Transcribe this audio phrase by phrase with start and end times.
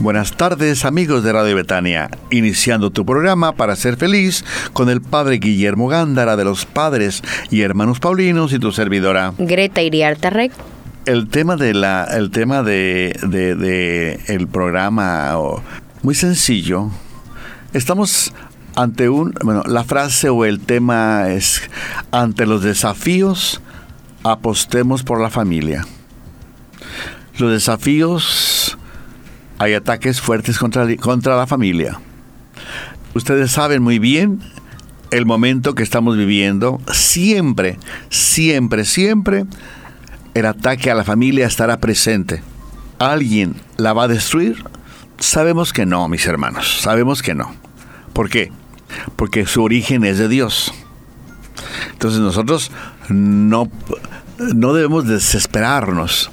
[0.00, 5.38] Buenas tardes amigos de Radio Betania, iniciando tu programa para ser feliz con el Padre
[5.38, 7.20] Guillermo Gándara de los Padres
[7.50, 10.52] y Hermanos Paulinos y tu servidora Greta Iriarte Rec.
[11.04, 15.36] El tema de la, el tema de, de, el programa
[16.02, 16.90] muy sencillo.
[17.72, 18.32] Estamos
[18.76, 21.60] ante un, bueno, la frase o el tema es
[22.12, 23.60] ante los desafíos
[24.22, 25.84] apostemos por la familia.
[27.38, 28.57] Los desafíos
[29.58, 32.00] hay ataques fuertes contra, contra la familia.
[33.14, 34.40] Ustedes saben muy bien
[35.10, 36.80] el momento que estamos viviendo.
[36.92, 37.78] Siempre,
[38.10, 39.44] siempre, siempre
[40.34, 42.42] el ataque a la familia estará presente.
[42.98, 44.64] ¿Alguien la va a destruir?
[45.18, 46.80] Sabemos que no, mis hermanos.
[46.80, 47.54] Sabemos que no.
[48.12, 48.52] ¿Por qué?
[49.16, 50.72] Porque su origen es de Dios.
[51.92, 52.70] Entonces nosotros
[53.08, 53.70] no,
[54.38, 56.30] no debemos desesperarnos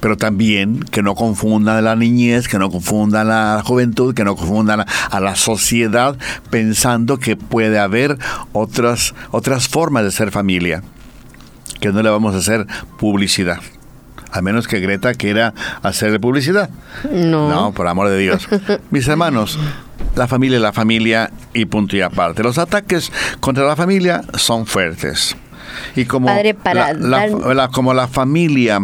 [0.00, 4.84] pero también que no confundan la niñez, que no confundan la juventud, que no confundan
[5.10, 6.16] a la sociedad
[6.50, 8.18] pensando que puede haber
[8.52, 10.82] otras, otras formas de ser familia,
[11.80, 12.66] que no le vamos a hacer
[12.98, 13.60] publicidad.
[14.32, 16.70] A menos que Greta quiera hacerle publicidad.
[17.10, 17.48] No.
[17.48, 18.48] No, por amor de Dios.
[18.90, 19.58] Mis hermanos,
[20.14, 22.42] la familia es la familia y punto y aparte.
[22.42, 25.36] Los ataques contra la familia son fuertes.
[25.96, 26.28] Y como,
[27.72, 28.80] como la familia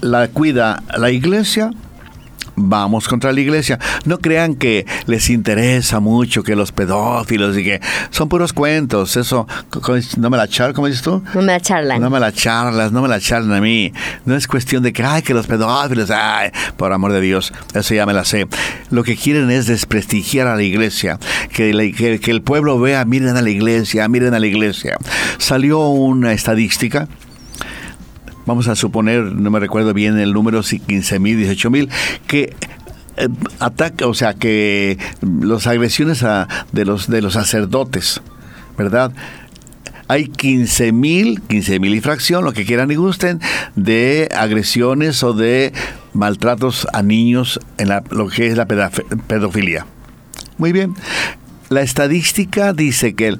[0.00, 1.70] la cuida la iglesia,
[2.60, 3.78] vamos contra la iglesia.
[4.04, 9.16] No crean que les interesa mucho que los pedófilos y que son puros cuentos.
[9.16, 9.46] Eso,
[10.18, 11.22] no me la charlas, ¿cómo dices tú?
[11.34, 12.00] No me la charlan.
[12.00, 13.92] No me la charlas, no me la charlan a mí.
[14.24, 17.94] No es cuestión de que, ay, que los pedófilos, ay, por amor de Dios, eso
[17.94, 18.46] ya me la sé.
[18.90, 21.18] Lo que quieren es desprestigiar a la iglesia,
[21.52, 24.98] que, que, que el pueblo vea, miren a la iglesia, miren a la iglesia.
[25.38, 27.08] Salió una estadística
[28.46, 31.90] vamos a suponer, no me recuerdo bien el número, 15 mil, 18 mil,
[32.26, 32.54] que
[33.16, 33.28] eh,
[33.58, 38.20] ataca, o sea, que las agresiones a, de, los, de los sacerdotes,
[38.78, 39.10] ¿verdad?
[40.08, 43.40] Hay 15 mil, 15 mil y fracción, lo que quieran y gusten,
[43.76, 45.72] de agresiones o de
[46.14, 49.86] maltratos a niños en lo que es la pedofilia.
[50.58, 50.96] Muy bien.
[51.68, 53.38] La estadística dice que el,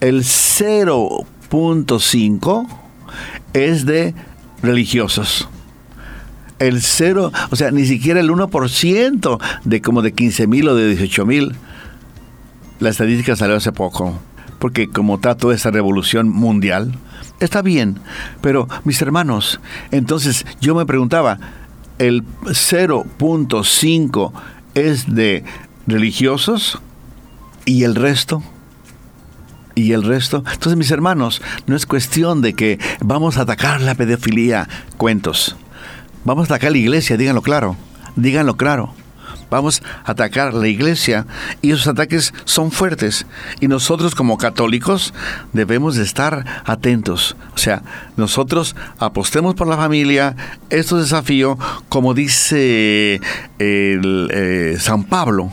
[0.00, 2.66] el 0.5
[3.52, 4.14] es de
[4.62, 5.48] religiosos.
[6.58, 10.88] El cero, o sea, ni siquiera el 1% de como de 15 mil o de
[10.88, 11.54] 18 mil.
[12.80, 14.18] La estadística salió hace poco,
[14.58, 16.92] porque como está toda esa revolución mundial,
[17.40, 17.98] está bien,
[18.40, 19.60] pero mis hermanos,
[19.90, 21.38] entonces yo me preguntaba,
[21.98, 24.32] el 0.5
[24.74, 25.44] es de
[25.86, 26.80] religiosos
[27.64, 28.42] y el resto
[29.74, 30.44] y el resto.
[30.52, 35.56] Entonces, mis hermanos, no es cuestión de que vamos a atacar la pedofilia, cuentos.
[36.24, 37.76] Vamos a atacar la iglesia, díganlo claro,
[38.16, 38.94] díganlo claro.
[39.50, 41.26] Vamos a atacar la iglesia
[41.60, 43.26] y esos ataques son fuertes.
[43.58, 45.12] Y nosotros como católicos
[45.52, 47.36] debemos de estar atentos.
[47.54, 47.82] O sea,
[48.16, 50.36] nosotros apostemos por la familia.
[50.70, 51.58] Esto es desafío,
[51.88, 53.20] como dice
[53.58, 55.50] el, eh, San Pablo,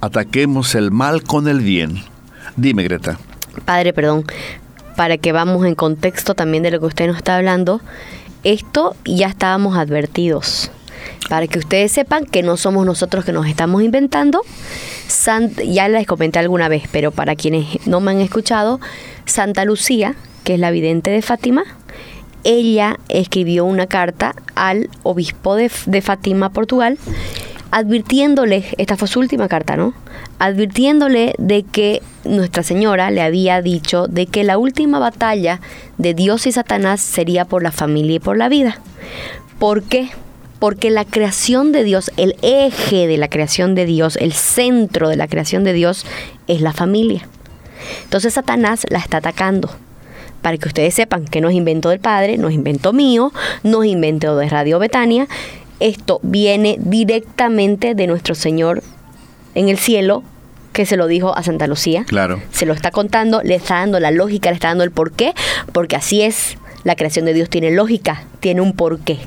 [0.00, 2.04] ataquemos el mal con el bien.
[2.60, 3.18] Dime, Greta.
[3.64, 4.26] Padre, perdón,
[4.94, 7.80] para que vamos en contexto también de lo que usted nos está hablando,
[8.44, 10.70] esto ya estábamos advertidos.
[11.30, 14.42] Para que ustedes sepan que no somos nosotros que nos estamos inventando.
[15.64, 18.78] ya les comenté alguna vez, pero para quienes no me han escuchado,
[19.24, 21.64] Santa Lucía, que es la vidente de Fátima,
[22.44, 26.98] ella escribió una carta al obispo de, de Fátima, Portugal,
[27.70, 29.94] advirtiéndole, esta fue su última carta, ¿no?
[30.40, 35.60] Advirtiéndole de que Nuestra Señora le había dicho de que la última batalla
[35.98, 38.80] de Dios y Satanás sería por la familia y por la vida.
[39.58, 40.10] ¿Por qué?
[40.58, 45.16] Porque la creación de Dios, el eje de la creación de Dios, el centro de
[45.16, 46.04] la creación de Dios
[46.48, 47.28] es la familia.
[48.04, 49.70] Entonces Satanás la está atacando
[50.42, 53.32] para que ustedes sepan que no es invento del Padre, no es invento mío,
[53.62, 55.28] no es invento de Radio Betania,
[55.80, 58.82] esto viene directamente de nuestro Señor
[59.54, 60.22] en el cielo,
[60.80, 62.06] que se lo dijo a Santa Lucía.
[62.06, 62.40] Claro.
[62.52, 65.34] Se lo está contando, le está dando la lógica, le está dando el porqué,
[65.74, 66.56] porque así es.
[66.84, 69.18] La creación de Dios tiene lógica, tiene un porqué.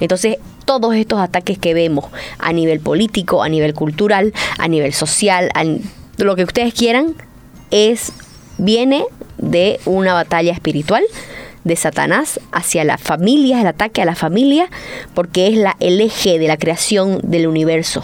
[0.00, 2.06] Entonces, todos estos ataques que vemos
[2.40, 5.62] a nivel político, a nivel cultural, a nivel social, a
[6.16, 7.14] lo que ustedes quieran,
[7.70, 8.12] es
[8.58, 9.04] viene
[9.38, 11.04] de una batalla espiritual
[11.62, 14.68] de Satanás hacia la familia, el ataque a la familia,
[15.14, 18.02] porque es la, el eje de la creación del universo.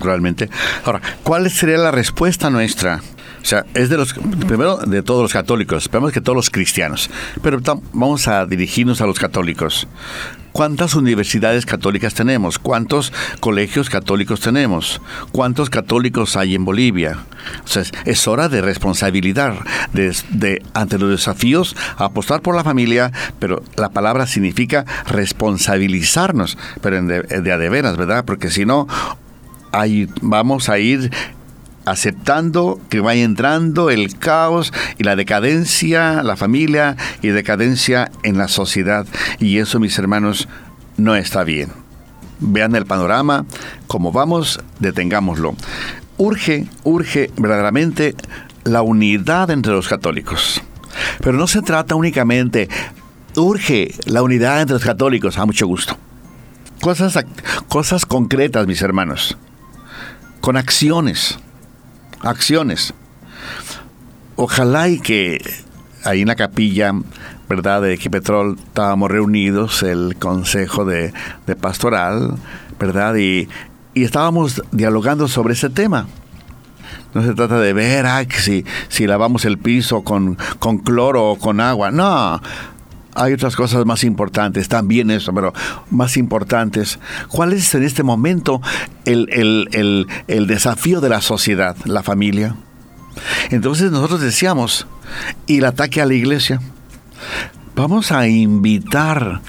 [0.00, 0.48] Realmente.
[0.84, 3.00] Ahora, ¿cuál sería la respuesta nuestra?
[3.42, 4.14] O sea, es de los,
[4.46, 7.08] primero de todos los católicos, esperamos que todos los cristianos,
[7.42, 7.60] pero
[7.92, 9.86] vamos a dirigirnos a los católicos.
[10.52, 12.58] ¿Cuántas universidades católicas tenemos?
[12.58, 15.00] ¿Cuántos colegios católicos tenemos?
[15.30, 17.18] ¿Cuántos católicos hay en Bolivia?
[17.64, 19.54] O sea, es hora de responsabilidad,
[19.92, 27.22] de, ante los desafíos, apostar por la familia, pero la palabra significa responsabilizarnos, pero de,
[27.22, 28.24] de a de veras, ¿verdad?
[28.24, 28.88] Porque si no,
[29.72, 31.10] ahí vamos a ir
[31.88, 38.48] aceptando que vaya entrando el caos y la decadencia, la familia y decadencia en la
[38.48, 39.06] sociedad.
[39.38, 40.48] Y eso, mis hermanos,
[40.96, 41.70] no está bien.
[42.40, 43.46] Vean el panorama,
[43.86, 45.56] como vamos, detengámoslo.
[46.18, 48.14] Urge, urge verdaderamente
[48.64, 50.62] la unidad entre los católicos.
[51.20, 52.68] Pero no se trata únicamente,
[53.36, 55.96] urge la unidad entre los católicos, a mucho gusto.
[56.80, 57.18] Cosas,
[57.68, 59.36] cosas concretas, mis hermanos,
[60.48, 61.38] con acciones
[62.22, 62.94] acciones.
[64.34, 65.42] Ojalá y que
[66.04, 66.94] ahí en la capilla,
[67.50, 67.82] ¿verdad?
[67.82, 71.12] De Equipetrol estábamos reunidos, el consejo de,
[71.60, 72.36] pastoral,
[72.80, 73.14] ¿verdad?
[73.16, 73.46] Y,
[73.94, 76.06] estábamos dialogando sobre ese tema.
[77.12, 81.38] No se trata de ver ah, si, si lavamos el piso con, con cloro o
[81.38, 81.90] con agua.
[81.90, 82.40] No,
[83.14, 85.52] hay otras cosas más importantes, también eso, pero
[85.90, 86.98] más importantes.
[87.28, 88.60] ¿Cuál es en este momento
[89.04, 90.06] el,
[90.46, 92.56] desafío de la sociedad, la familia?
[93.50, 94.86] Entonces nosotros decíamos,
[95.46, 96.60] y el ataque a la iglesia,
[97.74, 99.40] vamos a invitar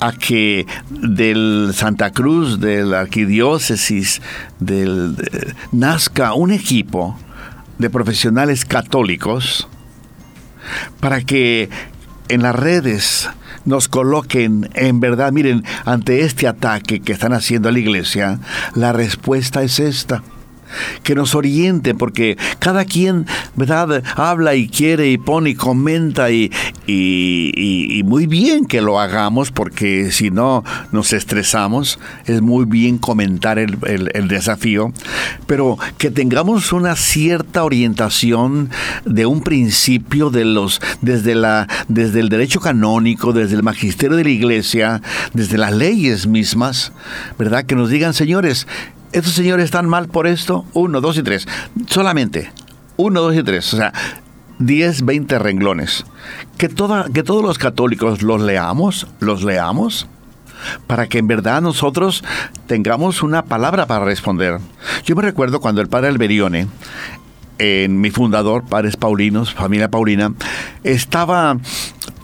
[0.00, 4.20] a que del Santa Cruz, de la arquidiócesis,
[4.58, 5.16] del,
[5.70, 7.16] nazca un equipo
[7.78, 9.68] de profesionales católicos
[11.00, 11.68] para que
[12.32, 13.28] en las redes
[13.64, 18.38] nos coloquen en verdad, miren, ante este ataque que están haciendo a la iglesia,
[18.74, 20.22] la respuesta es esta
[21.02, 23.26] que nos oriente, porque cada quien,
[23.56, 26.50] ¿verdad?, habla y quiere y pone y comenta y,
[26.86, 33.58] y, muy bien que lo hagamos, porque si no nos estresamos, es muy bien comentar
[33.58, 34.92] el, el, desafío,
[35.46, 38.70] pero que tengamos una cierta orientación
[39.04, 44.24] de un principio de los, desde, la, desde el derecho canónico, desde el magisterio de
[44.24, 45.02] la iglesia,
[45.32, 46.92] desde las leyes mismas,
[47.38, 48.66] ¿verdad?, que nos digan, señores,
[49.12, 51.46] estos señores están mal por esto, uno, dos y tres,
[51.86, 52.52] solamente,
[52.96, 53.92] uno, dos y tres, o sea,
[54.58, 56.04] diez, veinte renglones.
[56.58, 60.06] Que, toda, que todos los católicos los leamos, los leamos,
[60.86, 62.24] para que en verdad nosotros
[62.66, 64.58] tengamos una palabra para responder.
[65.04, 66.68] Yo me recuerdo cuando el padre Alberione,
[67.58, 70.32] en mi fundador, Padres Paulinos, familia Paulina,
[70.82, 71.56] estaba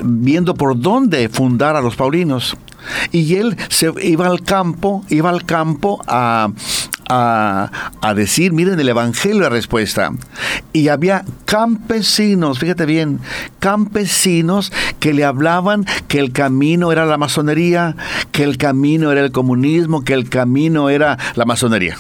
[0.03, 2.57] viendo por dónde fundar a los Paulinos.
[3.13, 6.49] Y él se iba al campo, iba al campo a,
[7.09, 10.13] a, decir, miren el Evangelio la respuesta.
[10.73, 13.21] Y había campesinos, fíjate bien,
[13.59, 17.97] campesinos que le hablaban que el camino era la masonería,
[18.33, 21.97] que el camino era el comunismo, que el camino era la masonería.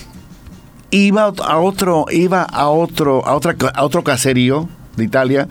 [0.90, 5.49] Iba a otro, iba a otro, a otra, a otro caserío de Italia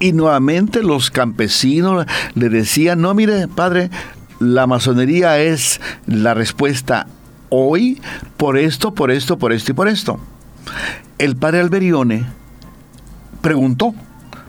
[0.00, 3.90] y nuevamente los campesinos le decían, no, mire, padre,
[4.40, 7.06] la masonería es la respuesta
[7.50, 8.00] hoy
[8.36, 10.18] por esto, por esto, por esto y por esto.
[11.18, 12.26] El padre Alberione
[13.40, 13.94] preguntó,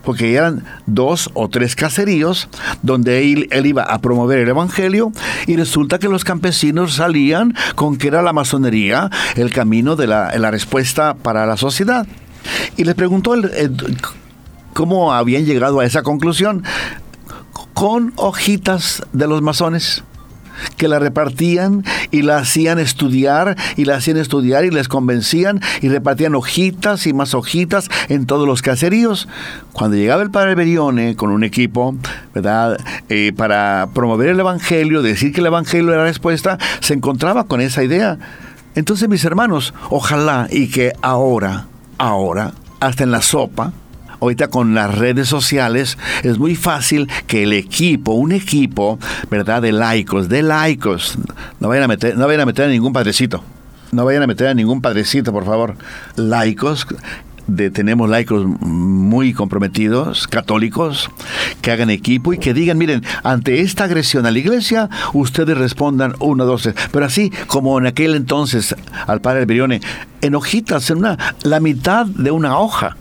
[0.03, 2.50] porque eran dos o tres caseríos
[2.82, 5.12] donde él, iba a promover el Evangelio
[5.48, 10.51] y resulta que los campesinos salían con que era la masonería el camino de la,
[10.51, 12.08] respuesta para la sociedad.
[12.77, 13.36] Y le preguntó
[14.74, 16.63] cómo habían llegado a esa conclusión
[17.74, 20.03] con hojitas de los masones
[20.78, 25.89] que la repartían y la hacían estudiar y la hacían estudiar y les convencían y
[25.89, 29.28] repartían hojitas y más hojitas en todos los caseríos.
[29.74, 31.96] Cuando llegaba el padre Berione con un equipo,
[32.34, 32.78] ¿verdad?
[33.10, 37.62] Eh, para promover el Evangelio, decir que el Evangelio era la respuesta, se encontraba con
[37.62, 38.18] esa idea.
[38.75, 43.74] Entonces, mis hermanos, ojalá y que ahora, ahora, hasta en la sopa,
[44.20, 49.00] ahorita con las redes sociales es muy fácil que el equipo, un equipo,
[49.30, 49.62] ¿verdad?
[49.62, 51.18] De laicos, de laicos,
[51.60, 53.44] no vayan a meter, no vayan a meter a ningún padrecito.
[53.92, 55.76] No vayan a meter a ningún padrecito, por favor.
[56.16, 56.86] Laicos
[57.48, 61.10] de, tenemos laicos muy comprometidos, católicos,
[61.62, 66.14] que hagan equipo y que digan, miren, ante esta agresión a la iglesia, ustedes respondan
[66.20, 66.76] uno, dos, tres.
[66.92, 68.76] Pero así como en aquel entonces
[69.08, 69.82] al padre Alberione,
[70.22, 72.96] en hojitas, en una, la mitad de una hoja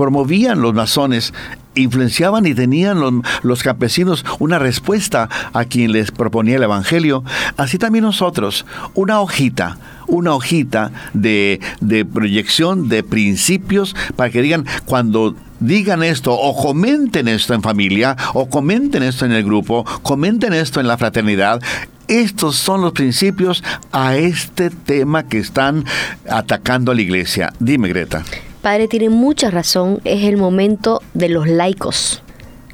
[0.00, 1.34] promovían los masones
[1.74, 7.22] influenciaban y tenían los, los, campesinos una respuesta a quien les proponía el Evangelio,
[7.58, 8.64] así también nosotros,
[8.94, 9.76] una hojita,
[10.06, 17.28] una hojita de, de proyección de principios para que digan cuando digan esto o comenten
[17.28, 21.60] esto en familia o comenten esto en el grupo, comenten esto en la fraternidad.
[22.08, 25.84] Estos son los principios a este tema que están
[26.26, 27.52] atacando a la iglesia.
[27.60, 28.24] Dime, Greta.
[28.62, 32.22] Padre, tiene mucha razón, es el momento de los laicos.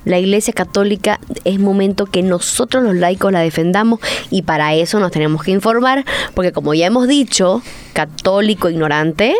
[0.04, 4.00] La Iglesia Católica es momento que nosotros los laicos la defendamos
[4.30, 7.62] y para eso nos tenemos que informar, porque como ya hemos dicho,
[7.92, 9.36] católico ignorante,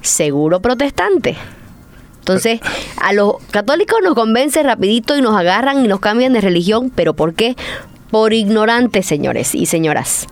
[0.00, 1.36] seguro protestante.
[2.18, 2.60] Entonces,
[2.96, 7.14] a los católicos nos convence rapidito y nos agarran y nos cambian de religión, pero
[7.14, 7.56] ¿por qué?
[8.10, 10.26] Por ignorantes, señores y señoras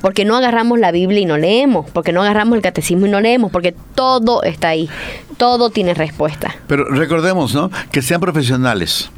[0.00, 3.20] porque no agarramos la Biblia y no leemos, porque no agarramos el catecismo y no
[3.20, 4.88] leemos, porque todo está ahí,
[5.36, 6.54] todo tiene respuesta.
[6.66, 7.70] Pero recordemos, ¿no?
[7.90, 9.10] Que sean profesionales,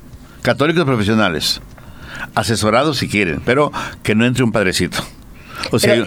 [0.43, 1.61] católicos profesionales,
[2.35, 3.73] asesorados si quieren, pero
[4.03, 4.99] que no entre un padrecito.
[5.73, 6.07] O sea,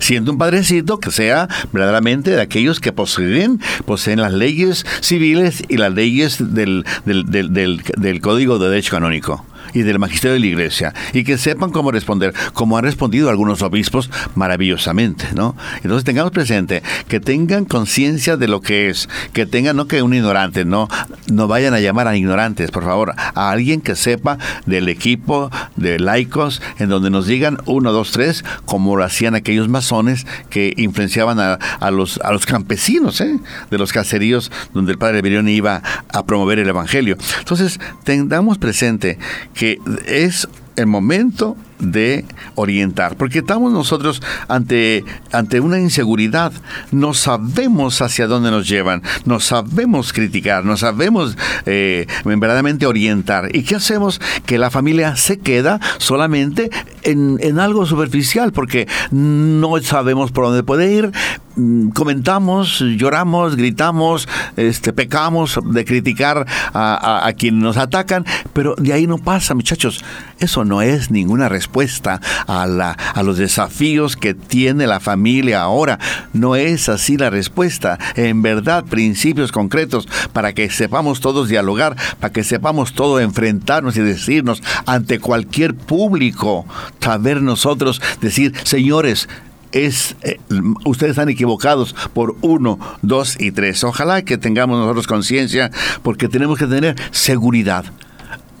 [0.00, 5.76] siendo, un padrecito que sea verdaderamente de aquellos que poseen, poseen las leyes civiles y
[5.76, 10.46] las leyes del, del, del, del Código de Derecho Canónico y del magisterio de la
[10.46, 15.56] iglesia y que sepan cómo responder, como han respondido algunos obispos maravillosamente, ¿no?
[15.76, 20.14] Entonces tengamos presente que tengan conciencia de lo que es, que tengan, no que un
[20.14, 20.88] ignorante, no,
[21.30, 25.98] no vayan a llamar a ignorantes, por favor, a alguien que sepa del equipo de
[25.98, 31.38] laicos, en donde nos digan uno, dos, tres, como lo hacían aquellos masones que influenciaban
[31.40, 33.38] a, a los, a los campesinos, ¿eh?
[33.70, 37.16] de los caseríos donde el padre Birión iba a promover el evangelio.
[37.38, 39.18] Entonces, tengamos presente
[39.54, 39.61] que
[40.06, 42.24] es el momento de
[42.54, 46.52] orientar, porque estamos nosotros ante, ante una inseguridad,
[46.92, 51.36] no sabemos hacia dónde nos llevan, no sabemos criticar, no sabemos
[51.66, 53.54] eh, verdaderamente orientar.
[53.54, 54.20] ¿Y qué hacemos?
[54.46, 56.70] Que la familia se queda solamente
[57.02, 61.10] en, en algo superficial, porque no sabemos por dónde puede ir,
[61.56, 68.92] mm, comentamos, lloramos, gritamos, este, pecamos de criticar a, a, quienes nos atacan, pero de
[68.92, 70.04] ahí no pasa, muchachos.
[70.38, 75.62] Eso no es ninguna respuesta respuesta a, la, a los desafíos que tiene la familia
[75.62, 75.98] ahora.
[76.34, 77.98] No es así la respuesta.
[78.14, 84.02] En verdad, principios concretos para que sepamos todos dialogar, para que sepamos todos enfrentarnos y
[84.02, 86.66] decirnos ante cualquier público,
[87.00, 89.30] saber nosotros decir, señores,
[89.72, 90.38] es eh,
[90.84, 93.82] ustedes están equivocados por uno, dos y tres.
[93.82, 95.70] Ojalá que tengamos nosotros conciencia
[96.02, 97.86] porque tenemos que tener seguridad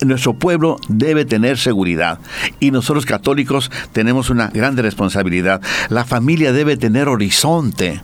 [0.08, 2.18] nuestro pueblo debe tener seguridad
[2.60, 5.60] y nosotros católicos tenemos una grande responsabilidad.
[5.88, 8.02] La familia debe tener horizonte.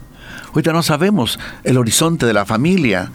[0.49, 3.11] Ahorita no sabemos el horizonte de la familia.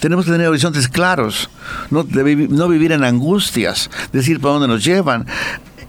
[0.00, 1.48] Tenemos que tener horizontes claros,
[1.90, 5.26] no, vivir en angustias, decir por dónde nos llevan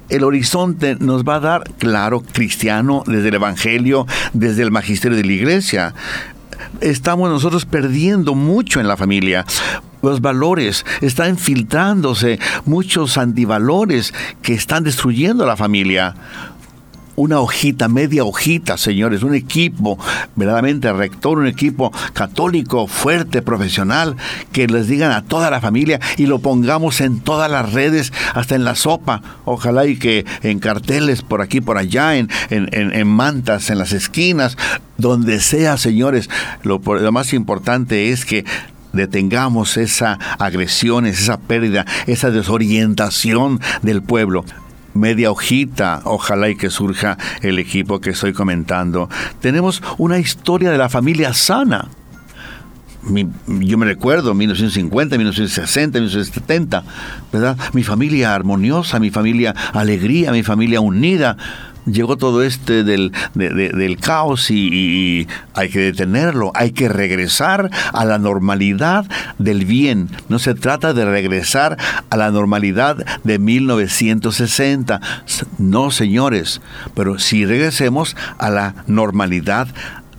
[0.10, 5.24] el horizonte nos va a dar, claro, cristiano, desde el Evangelio, desde el magisterio de
[5.24, 5.94] la iglesia.
[6.82, 9.46] Estamos nosotros perdiendo mucho en la familia
[10.12, 16.16] los valores, están infiltrándose muchos antivalores que están destruyendo la familia.
[17.18, 19.98] Una hojita, media hojita, señores, un equipo
[20.36, 24.18] verdaderamente rector, un equipo católico, fuerte, profesional,
[24.52, 28.56] que les digan a toda la familia y lo pongamos en todas las redes, hasta
[28.56, 33.70] en la sopa, ojalá y que en carteles por aquí, por allá, en, en, mantas,
[33.70, 34.58] en las esquinas,
[34.98, 36.30] donde sea, señores,
[36.64, 38.44] lo, lo más importante es que
[38.96, 44.46] detengamos esa agresión, esa pérdida, esa desorientación del pueblo
[44.96, 49.10] media hojita, ojalá y que surja el equipo que estoy comentando.
[49.42, 51.90] Tenemos una historia de la familia sana.
[53.46, 56.84] yo me recuerdo, 1950, 1960, 1970,
[57.32, 57.58] ¿verdad?
[57.74, 61.38] Mi familia armoniosa, mi familia alegría, mi familia unida
[61.86, 68.18] llegó todo este del, del caos y, hay que detenerlo, hay que regresar a la
[68.18, 69.06] normalidad
[69.38, 70.10] del bien.
[70.30, 71.78] No se trata de regresar
[72.10, 75.02] a la normalidad de 1960.
[75.58, 76.62] No, señores,
[76.94, 79.68] pero si regresemos a la normalidad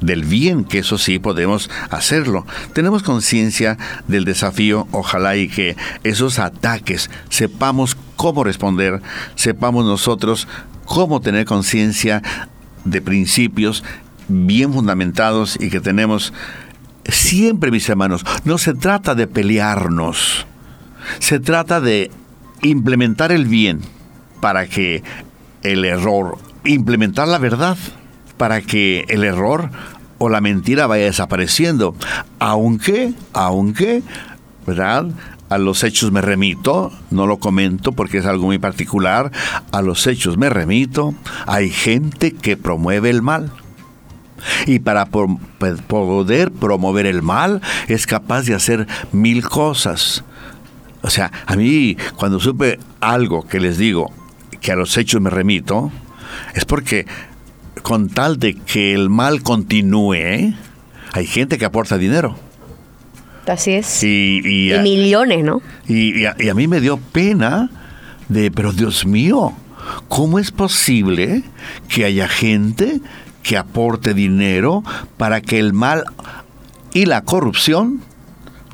[0.00, 2.46] del bien, que eso sí podemos hacerlo.
[2.72, 9.00] Tenemos conciencia del desafío, ojalá y que esos ataques sepamos cómo responder,
[9.34, 10.48] sepamos nosotros
[10.84, 12.22] cómo tener conciencia
[12.84, 13.84] de principios
[14.28, 16.32] bien fundamentados y que tenemos
[17.04, 20.46] siempre, mis hermanos, no se trata de pelearnos,
[21.18, 22.10] se trata de
[22.62, 23.80] implementar el bien
[24.40, 25.02] para que
[25.62, 27.76] el error, implementar la verdad
[28.36, 29.70] para que el error
[30.18, 31.94] o la mentira vaya desapareciendo.
[32.38, 34.02] Aunque, aunque,
[34.66, 35.06] ¿verdad?
[35.48, 39.30] A los hechos me remito, no lo comento porque es algo muy particular,
[39.70, 41.14] a los hechos me remito,
[41.46, 43.52] hay gente que promueve el mal.
[44.66, 50.24] Y para poder promover el mal es capaz de hacer mil cosas.
[51.02, 54.12] O sea, a mí cuando supe algo que les digo,
[54.60, 55.92] que a los hechos me remito,
[56.54, 57.06] es porque
[57.86, 60.56] con tal de que el mal continúe,
[61.12, 62.36] hay gente que aporta dinero.
[63.46, 64.02] Así es.
[64.02, 65.62] Y, millones, ¿no?
[65.86, 67.70] Y, a, y, a, mí me dio pena
[68.28, 69.52] de, pero Dios mío,
[70.08, 71.44] ¿cómo es posible
[71.88, 73.00] que haya gente
[73.44, 74.82] que aporte dinero
[75.16, 76.06] para que el mal
[76.92, 78.00] y la corrupción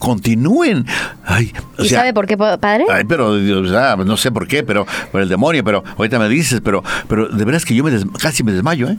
[0.02, 0.84] continúen.
[1.24, 2.86] Ay, ¿Y sabe por qué, padre?
[2.90, 6.82] Ay, pero no sé por qué, pero por el demonio, pero ahorita me dices, pero,
[7.08, 8.98] pero de veras que yo me casi me desmayo, ¿eh?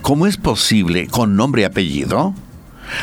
[0.00, 2.34] ¿Cómo es posible, con nombre y apellido,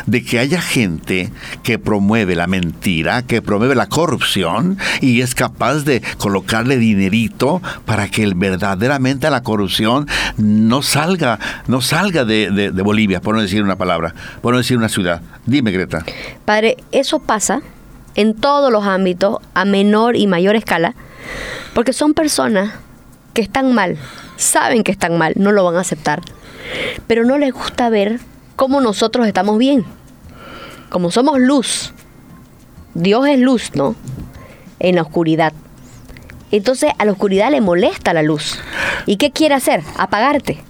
[0.05, 1.31] de que haya gente
[1.63, 8.07] que promueve la mentira, que promueve la corrupción y es capaz de colocarle dinerito para
[8.09, 14.13] que verdaderamente la corrupción no salga, no salga de, Bolivia, por no decir una palabra,
[14.41, 15.21] por no decir una ciudad.
[15.45, 16.03] Dime, Greta.
[16.43, 17.61] Padre, eso pasa
[18.15, 20.95] en todos los ámbitos, a menor y mayor escala,
[21.73, 22.73] porque son personas
[23.33, 23.97] que están mal,
[24.37, 26.21] saben que están mal, no lo van a aceptar,
[27.07, 28.19] pero no les gusta ver
[28.55, 29.85] como nosotros estamos bien.
[30.89, 31.93] Como somos luz,
[32.93, 33.95] Dios es luz, ¿no?
[34.79, 35.51] En la oscuridad.
[36.51, 38.59] Entonces a la oscuridad le molesta la luz.
[39.05, 39.83] ¿Y qué quiere hacer?
[39.97, 40.63] Apagarte.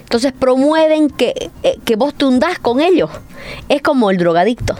[0.00, 3.10] Entonces promueven que, eh, que vos te hundas con ellos.
[3.68, 4.76] Es como el drogadicto.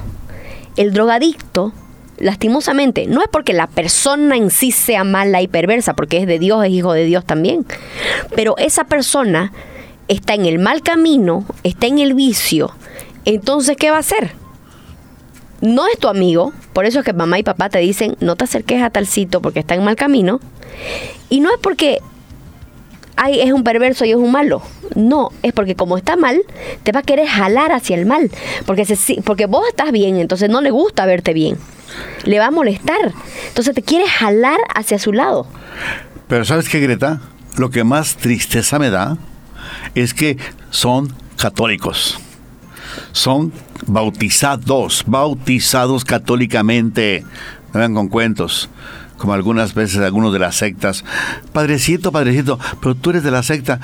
[0.77, 1.73] El drogadicto,
[2.19, 6.39] lastimosamente, no es porque la persona en sí sea mala y perversa, porque es de
[6.39, 7.65] Dios, es hijo de Dios también.
[8.35, 9.53] Pero esa persona
[10.09, 12.73] está en el mal camino, está en el vicio,
[13.25, 14.33] entonces ¿qué va a hacer?
[15.61, 18.45] No es tu amigo, por eso es que mamá y papá te dicen no te
[18.45, 20.41] acerques a tal sitio porque está en mal camino.
[21.31, 22.01] Y no es porque
[23.17, 24.63] ay, es un perverso y es un malo.
[24.95, 26.41] No, es porque como está mal,
[26.83, 28.31] te va a querer jalar hacia el mal.
[28.67, 31.57] Porque, se, porque vos estás bien, entonces no le gusta verte bien.
[32.25, 33.13] Le va a molestar.
[33.49, 35.47] Entonces te quiere jalar hacia su lado.
[36.29, 37.21] Pero ¿sabes qué, Greta?
[37.57, 39.17] Lo que más tristeza me da
[39.95, 40.39] es que
[40.71, 42.19] son católicos.
[43.13, 43.53] Son
[43.87, 47.25] bautizados, bautizados católicamente.
[47.73, 48.69] No vengan con cuentos
[49.25, 51.03] como algunas veces algunos de las sectas.
[51.55, 53.81] Padrecito, padrecito, pero tú eres de la secta,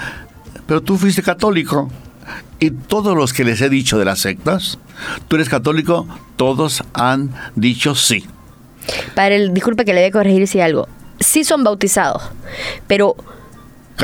[0.66, 1.90] pero tú fuiste católico.
[2.59, 4.79] Y todos los que les he dicho de las sectas,
[5.29, 8.26] tú eres católico, todos han dicho sí.
[9.14, 10.88] Padre, disculpe que le voy a corregir si algo.
[11.20, 12.22] Sí son bautizados,
[12.87, 13.16] pero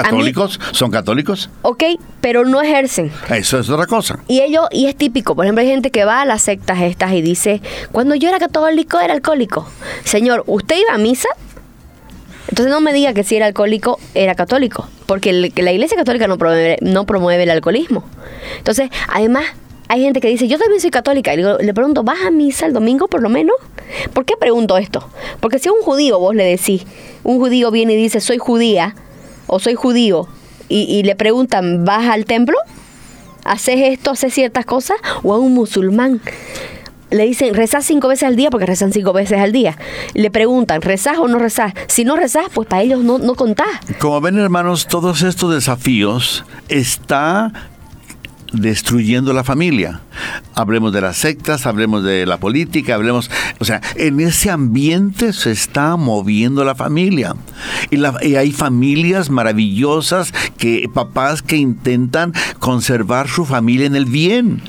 [0.03, 0.61] ¿Católicos?
[0.73, 1.51] ¿Son católicos?
[1.63, 1.85] Ok,
[2.21, 3.11] pero no ejercen.
[3.31, 4.19] Eso es otra cosa.
[4.29, 7.13] Y ellos, y es típico, por ejemplo, hay gente que va a las sectas estas
[7.13, 7.61] y dice,
[7.93, 9.69] cuando yo era católico era alcohólico.
[10.05, 11.29] Señor, ¿usted iba a misa?
[12.49, 16.39] Entonces no me diga que si era alcohólico, era católico, porque la Iglesia Católica no
[16.39, 18.05] promueve, no promueve el alcoholismo.
[18.59, 19.45] Entonces, además,
[19.89, 21.35] hay gente que dice, yo también soy católica.
[21.35, 23.57] Y le, pregunto, ¿vas a misa el domingo por lo menos?
[24.13, 25.09] ¿Por qué pregunto esto?
[25.41, 26.85] Porque si a un judío vos le decís,
[27.23, 28.95] un judío viene y dice, soy judía,
[29.47, 30.29] o soy judío
[30.69, 32.57] y, le preguntan, ¿vas al templo?
[33.45, 34.97] ¿Haces esto, haces ciertas cosas?
[35.23, 36.21] O a un musulmán
[37.11, 39.77] le dicen, rezás cinco veces al día porque rezan cinco veces al día.
[40.15, 41.73] Le preguntan, ¿rezás o no rezás?
[41.87, 43.69] Si no rezás, pues para ellos no, no contás.
[44.01, 47.53] Como ven, hermanos, todos estos desafíos está
[48.53, 50.01] destruyendo la familia.
[50.55, 55.53] Hablemos de las sectas, hablemos de la política, hablemos, o sea, en ese ambiente se
[55.53, 57.35] está moviendo la familia.
[57.91, 64.63] Y, y hay familias maravillosas que papás que intentan conservar su familia en el bien.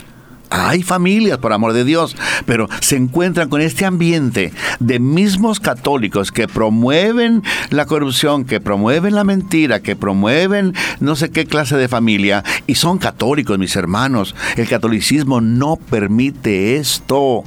[0.50, 6.32] Hay familias, por amor de Dios, pero se encuentran con este ambiente de mismos católicos
[6.32, 11.88] que promueven la corrupción, que promueven la mentira, que promueven no sé qué clase de
[11.88, 14.36] familia, y son católicos, mis hermanos.
[14.56, 17.44] El catolicismo no permite esto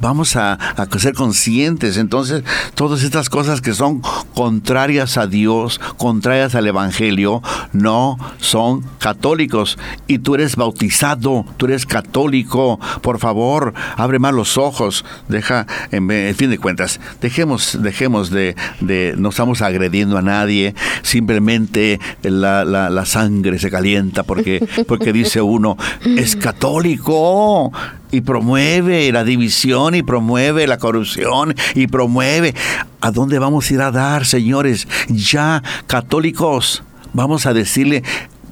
[0.00, 0.58] vamos a,
[0.98, 1.96] ser conscientes.
[1.96, 2.42] Entonces,
[2.74, 4.02] todas estas cosas que son
[4.34, 9.78] contrarias a Dios, contrarias al Evangelio, no son católicos.
[10.06, 12.80] Y tú eres bautizado, tú eres católico.
[13.02, 15.04] Por favor, abre más los ojos.
[15.28, 20.74] Deja, en, fin de cuentas, dejemos, dejemos de, de, no estamos agrediendo a nadie.
[21.02, 27.72] Simplemente la, la sangre se calienta porque, porque dice uno, es católico
[28.10, 32.54] y promueve la división y promueve la corrupción y promueve.
[33.00, 34.88] ¿A dónde vamos a ir a dar, señores?
[35.08, 38.02] Ya, católicos, vamos a decirle,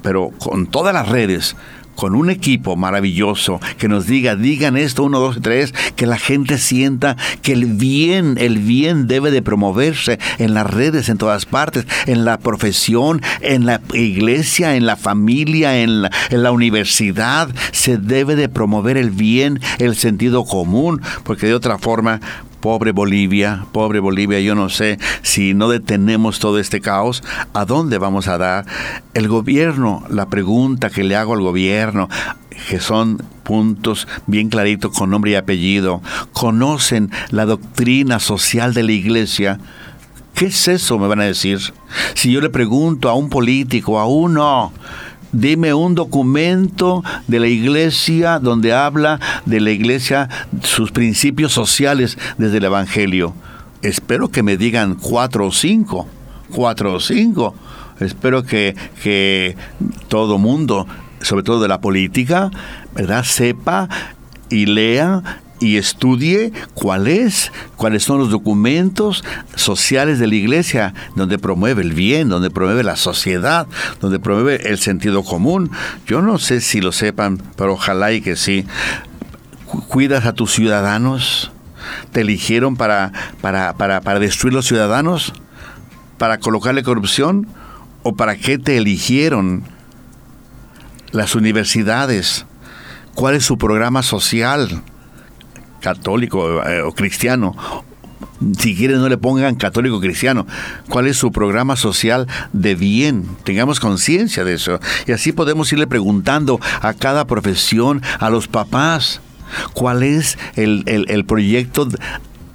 [0.02, 1.56] pero con todas las redes,
[1.94, 6.58] con un equipo maravilloso que nos diga, digan esto, uno, dos, tres, que la gente
[6.58, 11.86] sienta que el bien, el bien debe de promoverse en las redes, en todas partes,
[12.06, 17.96] en la profesión, en la iglesia, en la familia, en la, en la universidad, se
[17.96, 22.20] debe de promover el bien, el sentido común, porque de otra forma
[22.64, 27.22] pobre Bolivia, pobre Bolivia, yo no sé si no detenemos todo este caos,
[27.52, 28.64] ¿a dónde vamos a dar?
[29.12, 32.08] El gobierno, la pregunta que le hago al gobierno,
[32.70, 36.00] que son puntos bien claritos con nombre y apellido,
[36.32, 39.58] conocen la doctrina social de la iglesia,
[40.34, 40.98] ¿Qué es eso?
[40.98, 41.60] Me van a decir.
[42.14, 44.72] Si yo le pregunto a un político, a uno,
[45.34, 50.28] dime un documento de la iglesia donde habla de la iglesia,
[50.62, 53.34] sus principios sociales desde el Evangelio.
[53.82, 56.06] Espero que me digan cuatro o cinco,
[56.50, 57.54] cuatro o cinco.
[58.00, 59.56] Espero que, que
[60.08, 60.86] todo mundo,
[61.20, 62.50] sobre todo de la política,
[62.94, 63.24] ¿verdad?
[63.24, 63.88] sepa
[64.48, 69.24] y lea y estudie cuál es, cuáles son los documentos
[69.54, 73.66] sociales de la iglesia, donde promueve el bien, donde promueve la sociedad,
[74.00, 75.70] donde promueve el sentido común.
[76.06, 78.66] Yo no sé si lo sepan, pero ojalá y que sí.
[79.88, 81.50] ¿Cuidas a tus ciudadanos?
[82.12, 85.32] ¿Te eligieron para, para, para, para destruir los ciudadanos?
[86.18, 87.48] ¿Para colocarle corrupción?
[88.02, 89.64] ¿O para qué te eligieron?
[91.10, 92.44] Las universidades.
[93.14, 94.82] ¿Cuál es su programa social?
[95.84, 97.54] Católico eh, o cristiano.
[98.58, 100.46] Si quieren no le pongan católico cristiano.
[100.88, 103.26] ¿Cuál es su programa social de bien?
[103.44, 104.80] Tengamos conciencia de eso.
[105.06, 109.20] Y así podemos irle preguntando a cada profesión, a los papás,
[109.74, 111.86] cuál es el, el proyecto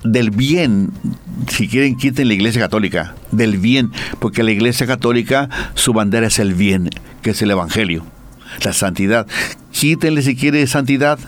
[0.04, 0.92] del bien,
[1.48, 6.40] si quieren quiten la iglesia católica, del bien, porque la iglesia católica su bandera es
[6.40, 6.90] el bien,
[7.22, 8.06] que es el evangelio,
[8.64, 9.28] la santidad.
[9.72, 11.20] Quítenle si quiere santidad,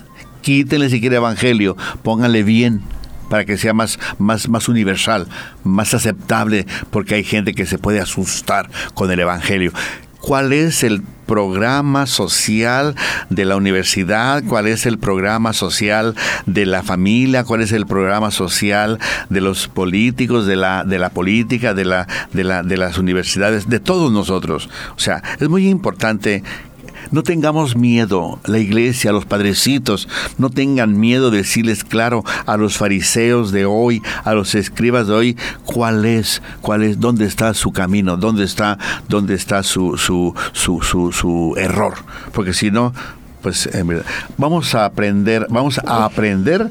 [0.42, 2.82] quítenle si quiere evangelio, pónganle bien
[3.30, 5.28] para que sea más, más, más universal,
[5.64, 9.72] más aceptable, porque hay gente que se puede asustar con el evangelio.
[10.20, 12.94] ¿Cuál es el programa social
[13.30, 14.44] de la universidad?
[14.44, 16.14] ¿Cuál es el programa social
[16.46, 17.46] de la familia?
[17.46, 19.00] ¿Cuál es el programa social
[19.30, 23.70] de los políticos, de la, de la política, de, la, de, la, de las universidades,
[23.70, 24.70] de todos nosotros?
[24.96, 26.44] O sea, es muy importante
[27.10, 32.78] no tengamos miedo, la iglesia, los padrecitos, no tengan miedo de decirles claro a los
[32.78, 37.72] fariseos de hoy, a los escribas de hoy, cuál es, cuál es, dónde está su
[37.72, 41.96] camino, dónde está, dónde está su, su, su, su, su error.
[42.32, 42.94] Porque si no,
[43.42, 43.70] pues
[44.38, 46.70] vamos a aprender, vamos a aprender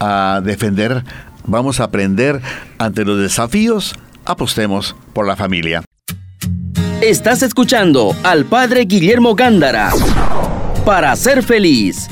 [0.00, 1.04] a defender,
[1.46, 2.40] vamos a aprender
[2.78, 5.85] ante los desafíos, apostemos por la familia.
[7.02, 9.92] Estás escuchando al Padre Guillermo Gándara
[10.86, 12.08] para ser feliz.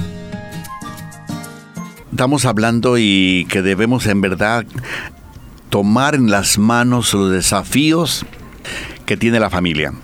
[2.11, 4.67] Estamos hablando y que debemos en verdad
[5.71, 8.27] tomar en las manos los desafíos
[9.07, 9.95] que tiene la familia.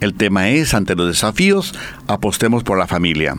[0.00, 1.74] El tema es, ante los desafíos,
[2.06, 3.36] apostemos por la familia.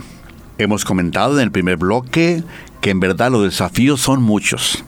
[0.59, 2.43] Hemos comentado en el primer bloque
[2.81, 4.83] que en verdad los desafíos son muchos.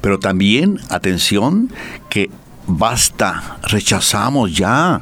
[0.00, 1.70] Pero también, atención,
[2.10, 2.30] que
[2.66, 5.00] basta, rechazamos ya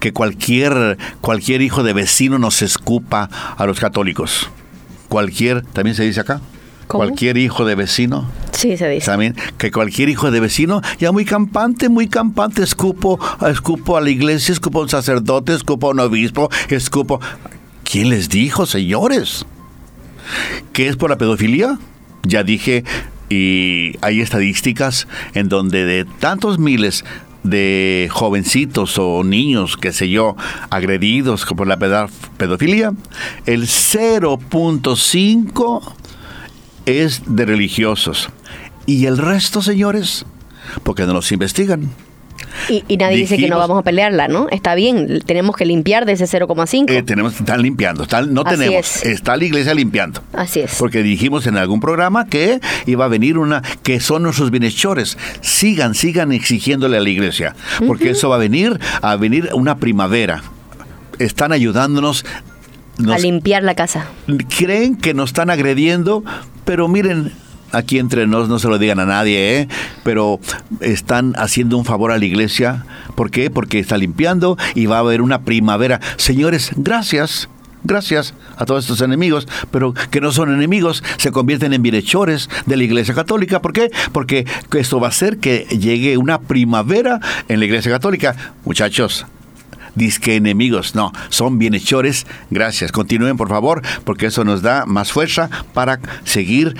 [0.00, 4.50] que cualquier, cualquier hijo de vecino nos escupa a los católicos.
[5.08, 6.40] Cualquier, también se dice acá,
[6.86, 8.28] cualquier hijo de vecino.
[8.52, 9.06] Sí, se dice.
[9.06, 13.18] También, que cualquier hijo de vecino, ya muy campante, muy campante, escupo,
[13.48, 17.20] escupo a la iglesia, escupo a un sacerdote, escupo a un obispo, escupo.
[17.84, 19.46] ¿Quién les dijo, señores?
[20.72, 21.78] ¿Qué es por la pedofilia?
[22.24, 22.84] Ya dije,
[23.28, 27.04] y hay estadísticas en donde de tantos miles
[27.42, 30.36] de jovencitos o niños, qué sé yo,
[30.70, 32.92] agredidos por la pedofilia,
[33.46, 35.94] el 0.5
[36.86, 38.30] es de religiosos.
[38.86, 40.24] Y el resto, señores,
[40.82, 41.90] porque no los investigan.
[42.68, 44.48] Y, nadie dice que no vamos a pelearla, ¿no?
[44.50, 46.90] Está bien, tenemos que limpiar de ese 0,5.
[46.90, 50.22] Eh, tenemos, están limpiando, no tenemos, está la iglesia limpiando.
[50.32, 50.76] Así es.
[50.78, 55.16] Porque dijimos en algún programa que iba a venir una, que son nuestros bienhechores.
[55.40, 57.54] Sigan, sigan exigiéndole a la iglesia,
[57.86, 60.42] porque eso va a venir, a venir una primavera.
[61.18, 62.24] Están ayudándonos
[63.10, 64.06] a limpiar la casa.
[64.58, 66.24] Creen que nos están agrediendo,
[66.64, 67.32] pero miren,
[67.72, 69.68] aquí entre nos, no se lo digan a nadie, ¿eh?
[70.04, 70.40] pero
[70.80, 72.84] están haciendo un favor a la iglesia.
[73.14, 73.50] ¿Por qué?
[73.50, 76.00] Porque está limpiando y va a haber una primavera.
[76.16, 77.48] Señores, gracias.
[77.84, 82.76] Gracias a todos estos enemigos, pero que no son enemigos, se convierten en bienhechores de
[82.76, 83.62] la Iglesia Católica.
[83.62, 83.92] ¿Por qué?
[84.10, 88.34] Porque esto va a hacer que llegue una primavera en la Iglesia Católica.
[88.64, 89.24] Muchachos,
[89.94, 90.94] disque enemigos.
[90.94, 92.26] No, son bienhechores.
[92.50, 92.90] Gracias.
[92.92, 96.76] Continúen, por favor, porque eso nos da más fuerza para seguir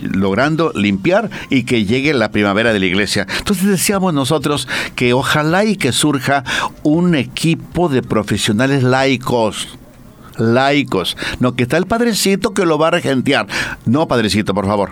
[0.00, 3.26] logrando limpiar y que llegue la primavera de la iglesia.
[3.38, 6.44] Entonces decíamos nosotros que ojalá y que surja
[6.82, 9.68] un equipo de profesionales laicos
[10.38, 11.16] laicos.
[11.40, 13.46] No, que está el padrecito que lo va a regentear.
[13.84, 14.90] No, padrecito, por favor.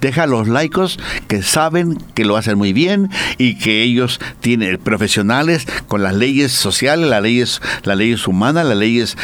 [0.00, 4.78] Deja a los laicos que saben que lo hacen muy bien y que ellos tienen
[4.78, 9.16] profesionales con las leyes sociales, las leyes, las leyes humanas, las leyes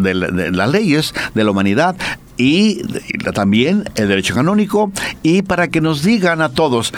[0.00, 1.96] de, las leyes de la humanidad
[2.36, 2.82] y
[3.34, 4.92] también el derecho canónico.
[5.22, 6.92] Y para que nos digan a todos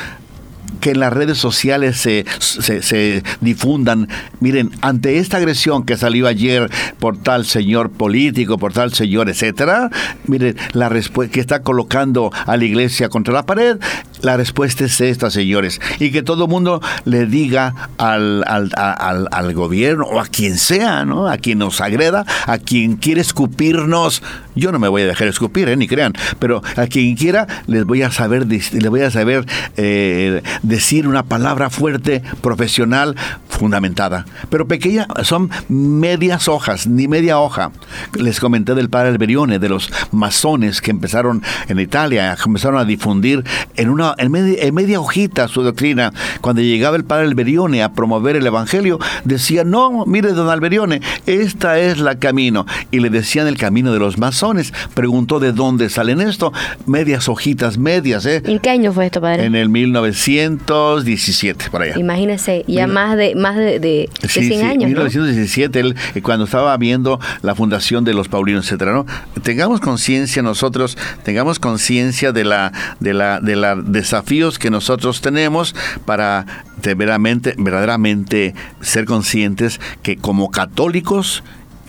[0.82, 4.08] que en las redes sociales se, se, difundan.
[4.40, 6.68] Miren, ante esta agresión que salió ayer
[6.98, 9.90] por tal señor político, por tal señor, etcétera,
[10.26, 13.78] miren, la respuesta que está colocando a la iglesia contra la pared,
[14.22, 15.80] la respuesta es esta, señores.
[16.00, 20.58] Y que todo el mundo le diga al, al, al, al, gobierno o a quien
[20.58, 21.28] sea, ¿no?
[21.28, 24.22] A quien nos agreda, a quien quiere escupirnos.
[24.56, 25.76] Yo no me voy a dejar escupir, ¿eh?
[25.76, 26.12] ni crean.
[26.40, 30.42] Pero a quien quiera, les voy a saber, les voy a saber eh,
[30.72, 33.14] decir una palabra fuerte, profesional,
[33.46, 34.24] fundamentada.
[34.48, 37.72] Pero pequeña, son medias hojas, ni media hoja.
[38.18, 43.44] Les comenté del padre Alberione, de los masones que empezaron en Italia, empezaron a difundir
[43.76, 44.32] en una en
[44.74, 46.10] media, hojita su doctrina.
[46.40, 51.78] Cuando llegaba el padre Alberione a promover el evangelio, decía, no, mire, don Alberione, esta
[51.78, 52.64] es la camino.
[52.90, 54.72] Y le decían el camino de los masones.
[54.94, 56.50] Preguntó de dónde salen esto.
[56.86, 58.42] Medias hojitas, medias, ¿eh?
[58.46, 59.44] ¿En qué año fue esto, padre?
[59.44, 61.98] En el 1900 1917, por allá.
[61.98, 64.88] Imagínese, ya más de más de, de, sí, 100 sí, años.
[64.88, 69.06] 1917, él, eh, cuando estaba viendo la fundación de los Paulinos, etcétera, ¿no?
[69.42, 75.74] Tengamos conciencia nosotros, tengamos conciencia de la, de la, de la desafíos que nosotros tenemos
[76.04, 76.46] para
[76.82, 81.42] verdaderamente, verdaderamente ser conscientes que como católicos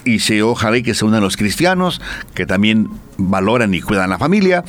[0.06, 2.02] y se ojalá que se unan los cristianos
[2.34, 4.64] que también valoran y cuidan la familia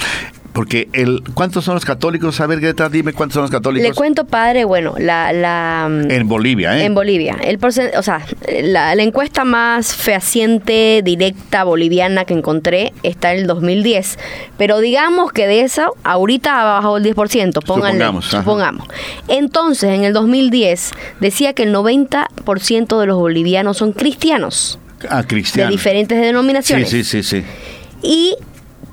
[0.55, 2.41] porque el, ¿cuántos son los católicos?
[2.41, 3.89] A ver, Greta, dime cuántos son los católicos.
[3.89, 5.33] Le cuento, padre, bueno, la...
[5.33, 6.85] la mm, en Bolivia, ¿eh?
[6.85, 7.37] En Bolivia.
[7.43, 8.25] El o sea,
[8.63, 14.17] la, encuesta más fehaciente, directa, boliviana que encontré está en el 2010.
[14.57, 18.05] Pero digamos que de eso, ahorita ha bajado el 10%, pónganle.
[18.05, 18.25] Supongamos.
[18.27, 18.89] supongamos.
[19.27, 24.79] Entonces, en el 2010 decía que el 90% de los bolivianos son cristianos.
[25.11, 25.71] Ah, cristianos.
[25.71, 26.89] De diferentes denominaciones.
[26.89, 27.45] Sí, sí, sí, sí.
[28.03, 28.37] Y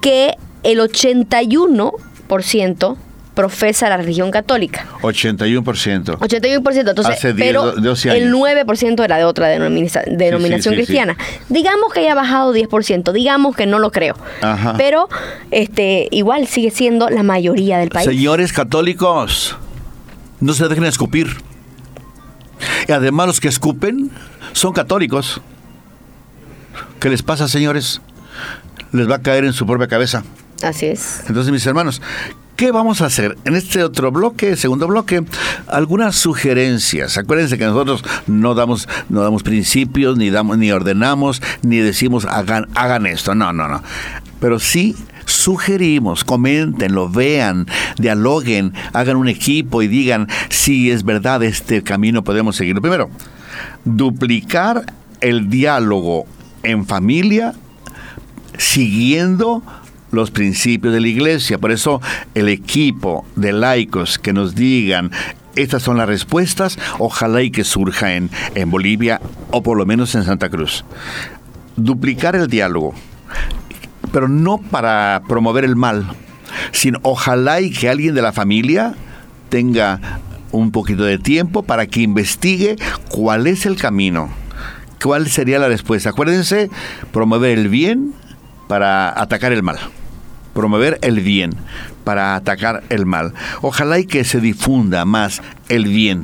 [0.02, 2.98] que el 81%
[3.34, 4.86] profesa la religión católica.
[5.02, 6.18] 81%.
[6.18, 6.90] 81%.
[6.90, 11.18] Entonces, pero el 9% era de otra denominación cristiana.
[11.50, 14.16] Digamos que haya bajado 10%, digamos que no lo creo.
[14.78, 15.08] Pero
[15.50, 18.06] este igual sigue siendo la mayoría del país.
[18.06, 19.56] Señores católicos,
[20.40, 21.28] no se dejen escupir.
[22.88, 24.12] Y además los que escupen
[24.52, 25.42] son católicos.
[27.00, 28.02] ¿Qué les pasa, señores?
[28.92, 30.24] Les va a caer en su propia cabeza.
[30.64, 31.24] Así es.
[31.28, 32.02] Entonces, mis hermanos,
[32.62, 33.40] ¿Qué vamos a hacer?
[33.46, 35.24] En este otro bloque, segundo bloque,
[35.66, 37.18] algunas sugerencias.
[37.18, 42.68] Acuérdense que nosotros no damos, no damos principios, ni damos, ni ordenamos, ni decimos hagan,
[42.76, 43.34] hagan esto.
[43.34, 43.82] No, no, no.
[44.40, 44.96] Pero sí
[45.26, 46.24] sugerimos,
[46.90, 47.66] lo vean,
[47.98, 52.82] dialoguen, hagan un equipo y digan si es verdad este camino podemos seguirlo.
[52.82, 53.10] Primero,
[53.86, 54.86] duplicar
[55.20, 56.28] el diálogo
[56.62, 57.54] en familia
[58.58, 59.64] siguiendo
[60.12, 61.58] los principios de la iglesia.
[61.58, 62.02] Por eso
[62.36, 65.12] el equipo de laicos que nos digan
[65.56, 69.22] estas son las respuestas, ojalá y que surja en, en Bolivia
[69.52, 70.86] o por lo menos en Santa Cruz.
[71.76, 72.94] Duplicar el diálogo,
[74.14, 76.06] pero no para promover el mal,
[76.72, 78.96] sino ojalá y que alguien de la familia
[79.50, 80.00] tenga
[80.52, 82.78] un poquito de tiempo para que investigue
[83.10, 84.30] cuál es el camino,
[85.04, 86.12] cuál sería la respuesta.
[86.12, 86.70] Acuérdense,
[87.12, 88.14] promover el bien
[88.68, 89.80] para atacar el mal
[90.54, 91.56] promover el bien
[92.04, 93.34] para atacar el mal.
[93.62, 96.24] Ojalá y que se difunda más el bien.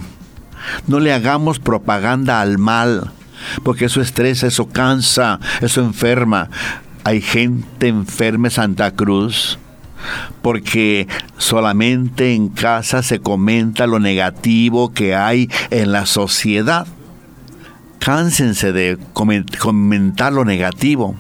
[0.88, 3.12] No le hagamos propaganda al mal,
[3.64, 6.50] porque eso estresa, eso cansa, eso enferma.
[7.04, 9.60] Hay gente enferma en Santa Cruz
[10.42, 16.88] porque solamente en casa se comenta lo negativo que hay en la sociedad.
[18.00, 21.16] Cánsense de comentar lo negativo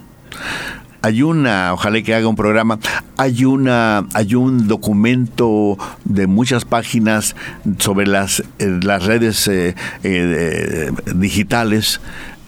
[1.07, 2.79] hay una, ojalá que haga un programa,
[3.15, 7.33] hay una, hay un documento de muchas páginas
[7.79, 12.01] sobre las, eh, las redes eh, eh, digitales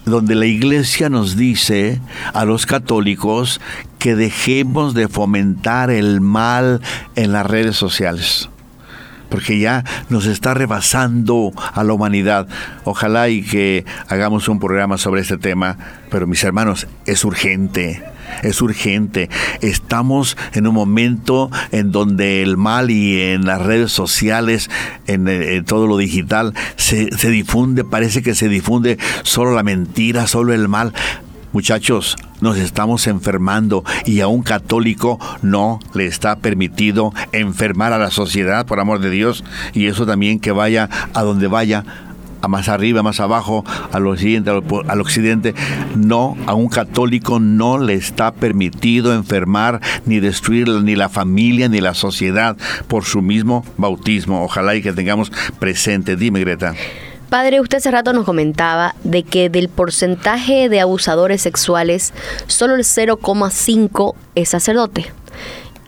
[0.03, 2.01] donde la iglesia nos dice
[2.33, 3.61] a los católicos
[3.97, 6.81] que dejemos de fomentar el mal
[7.15, 8.49] en las redes sociales.
[9.29, 12.47] Porque ya nos está rebasando a la humanidad.
[12.83, 15.77] Ojalá y que hagamos un programa sobre este tema,
[16.09, 18.03] pero mis hermanos, es urgente.
[18.43, 19.29] Es urgente.
[19.61, 24.69] Estamos en un momento en donde el mal y en las redes sociales,
[25.07, 30.53] en, todo lo digital, se, se difunde, parece que se difunde solo la mentira, solo
[30.53, 30.93] el mal.
[31.51, 38.11] Muchachos, nos estamos enfermando y a un católico no le está permitido enfermar a la
[38.11, 41.85] sociedad, por amor de Dios, y eso también que vaya a donde vaya,
[42.41, 45.55] a más arriba, más abajo, al occidente, al, occidente,
[45.95, 51.81] no, a un católico no le está permitido enfermar ni destruir ni la familia ni
[51.81, 52.57] la sociedad
[52.87, 54.43] por su mismo bautismo.
[54.43, 56.15] Ojalá y que tengamos presente.
[56.15, 56.75] Dime, Greta.
[57.29, 62.11] Padre, usted hace rato nos comentaba de que del porcentaje de abusadores sexuales,
[62.47, 65.11] solo el 0,5 es sacerdote.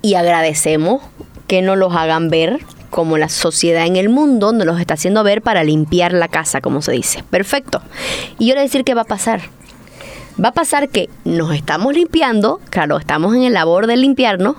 [0.03, 1.01] Y agradecemos
[1.47, 2.59] que no los hagan ver
[2.91, 6.61] como la sociedad en el mundo nos los está haciendo ver para limpiar la casa,
[6.61, 7.23] como se dice.
[7.23, 7.81] Perfecto.
[8.37, 9.41] Y yo le decir qué va a pasar.
[10.43, 14.55] Va a pasar que nos estamos limpiando, claro, estamos en el labor de limpiarnos,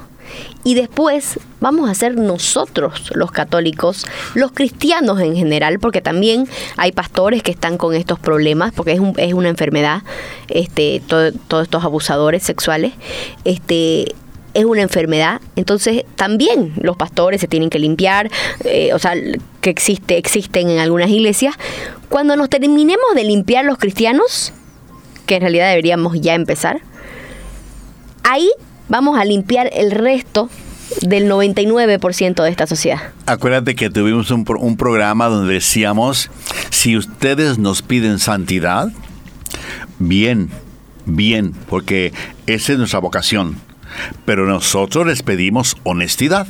[0.65, 6.93] y después vamos a ser nosotros los católicos, los cristianos en general, porque también hay
[6.93, 10.03] pastores que están con estos problemas, porque es, es una enfermedad,
[10.49, 12.93] este, todos estos abusadores sexuales,
[13.45, 14.15] este,
[14.55, 18.31] es una enfermedad, entonces también los pastores se tienen que limpiar,
[18.65, 19.15] eh, o sea,
[19.61, 21.55] que existe, existen en algunas iglesias.
[22.09, 24.53] Cuando nos terminemos de limpiar los cristianos,
[25.27, 26.83] que en realidad deberíamos ya empezar,
[28.25, 28.51] ahí
[28.93, 30.51] vamos a limpiar el resto
[31.01, 33.01] del 99% de esta sociedad.
[33.25, 36.31] Acuérdate que tuvimos un, un, programa donde decíamos,
[36.69, 38.89] si ustedes nos piden santidad,
[39.99, 40.51] bien,
[41.07, 42.13] bien, porque
[42.47, 43.57] esa es nuestra vocación.
[44.27, 46.47] Pero nosotros les pedimos honestidad.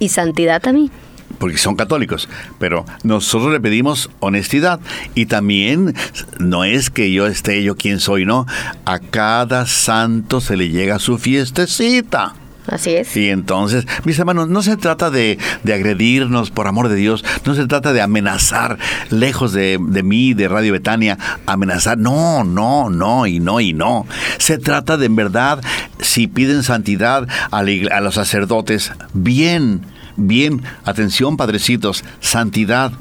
[0.00, 0.90] Y santidad también
[1.38, 4.80] porque son católicos, pero nosotros le pedimos honestidad
[5.14, 5.94] y también
[6.38, 8.46] no es que yo esté yo quien soy, no,
[8.84, 12.34] a cada santo se le llega su fiestecita.
[12.66, 13.14] Así es.
[13.16, 17.66] Y entonces, mis hermanos, no se trata de, agredirnos, por amor de Dios, no se
[17.66, 18.78] trata de amenazar,
[19.10, 24.06] lejos de, de, mí, de Radio Betania, amenazar, no, no, no, y no, y no.
[24.38, 25.60] Se trata de, en verdad,
[26.00, 29.82] si piden santidad a, a los sacerdotes, bien,
[30.16, 32.92] Bien, atención padrecitos, santidad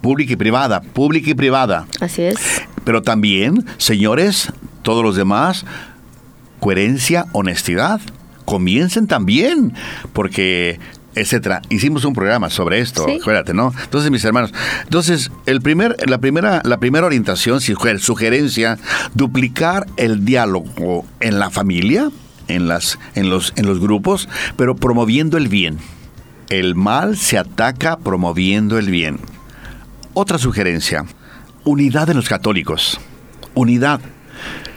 [0.00, 1.86] pública y privada, pública y privada.
[2.00, 2.36] Así es.
[2.84, 5.64] Pero también, señores, todos los demás,
[6.60, 8.00] coherencia, honestidad.
[8.44, 9.72] Comiencen también,
[10.12, 10.78] porque
[11.14, 11.62] etcétera.
[11.70, 13.72] Hicimos un programa sobre esto, acuérdate, ¿no?
[13.84, 18.78] Entonces, mis hermanos, entonces, el primer, la primera, la primera orientación, sugerencia,
[19.14, 22.10] duplicar el diálogo en la familia,
[22.48, 25.78] en las, en los, en los grupos, pero promoviendo el bien.
[26.50, 29.18] El mal se ataca promoviendo el bien.
[30.12, 31.06] Otra sugerencia,
[31.64, 33.00] unidad de los católicos.
[33.54, 34.00] Unidad.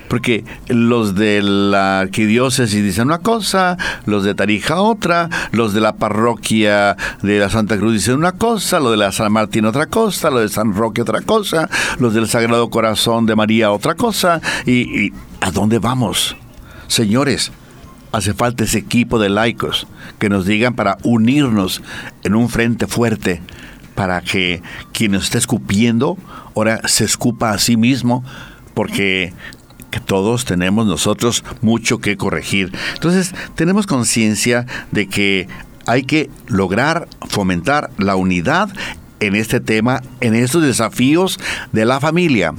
[0.07, 5.97] Porque los de la arquidiócesis dicen una cosa, los de Tarija otra, los de la
[5.97, 10.29] parroquia de la Santa Cruz dicen una cosa, los de la San Martín otra cosa,
[10.29, 14.39] los de San Roque otra cosa, los del Sagrado Corazón de María otra cosa.
[14.65, 16.37] ¿Y, y a dónde vamos?
[16.87, 17.51] Señores,
[18.11, 19.87] hace falta ese equipo de laicos
[20.19, 21.81] que nos digan para unirnos
[22.23, 23.41] en un frente fuerte
[23.95, 26.17] para que quien nos esté escupiendo
[26.55, 28.23] ahora se escupa a sí mismo
[28.73, 29.33] porque
[30.05, 32.71] todos tenemos nosotros mucho que corregir.
[32.93, 35.47] Entonces tenemos conciencia de que
[35.87, 38.69] hay que lograr fomentar la unidad
[39.19, 41.39] en este tema, en estos desafíos
[41.71, 42.53] de la familia.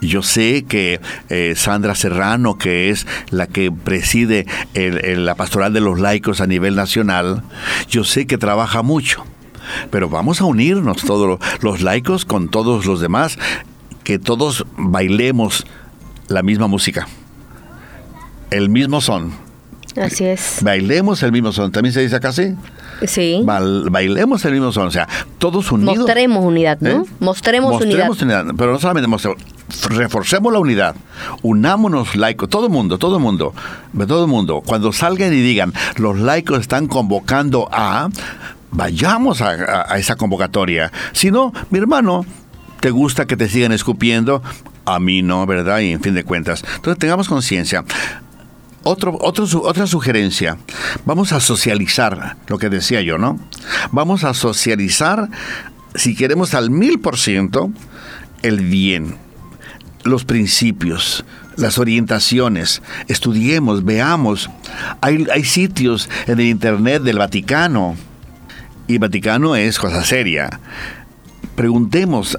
[0.00, 5.98] Yo sé que eh, Sandra Serrano, que es la que preside la pastoral de los
[5.98, 7.42] laicos a nivel nacional,
[7.88, 9.24] yo sé que trabaja mucho.
[9.90, 13.38] Pero vamos a unirnos todos los laicos con todos los demás,
[14.04, 15.66] que todos bailemos
[16.28, 17.08] la misma música,
[18.50, 19.32] el mismo son.
[19.96, 20.58] Así es.
[20.60, 21.72] Bailemos el mismo son.
[21.72, 22.54] ¿También se dice acá así?
[23.04, 23.42] Sí.
[23.44, 25.96] bailemos el mismo son, o sea, todos unidos.
[25.96, 26.90] Mostremos unidad, ¿no?
[26.90, 27.02] ¿Eh?
[27.20, 28.46] Mostremos, Mostremos unidad.
[28.56, 29.42] Pero no solamente mostremos,
[29.88, 30.96] reforcemos la unidad,
[31.42, 33.54] unámonos laicos, todo el mundo, todo el mundo,
[34.06, 34.62] todo el mundo.
[34.64, 38.08] Cuando salgan y digan, los laicos están convocando a,
[38.70, 40.92] vayamos a, a esa convocatoria.
[41.12, 42.24] Si no, mi hermano,
[42.80, 44.42] ¿te gusta que te sigan escupiendo?
[44.84, 45.80] A mí no, ¿verdad?
[45.80, 46.62] Y en fin de cuentas.
[46.76, 47.84] Entonces tengamos conciencia.
[48.88, 50.58] Otro, otra sugerencia,
[51.04, 53.36] vamos a socializar, lo que decía yo, ¿no?
[53.90, 55.28] Vamos a socializar,
[55.96, 57.72] si queremos al mil por ciento,
[58.42, 59.16] el bien,
[60.04, 61.24] los principios,
[61.56, 64.50] las orientaciones, estudiemos, veamos.
[65.00, 67.96] Hay, hay sitios en el Internet del Vaticano
[68.86, 70.60] y Vaticano es cosa seria.
[71.56, 72.38] Preguntemos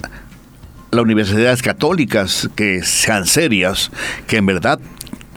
[0.92, 3.90] las universidades católicas que sean serias,
[4.26, 4.80] que en verdad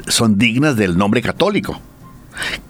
[0.08, 1.80] son dignas del nombre católico.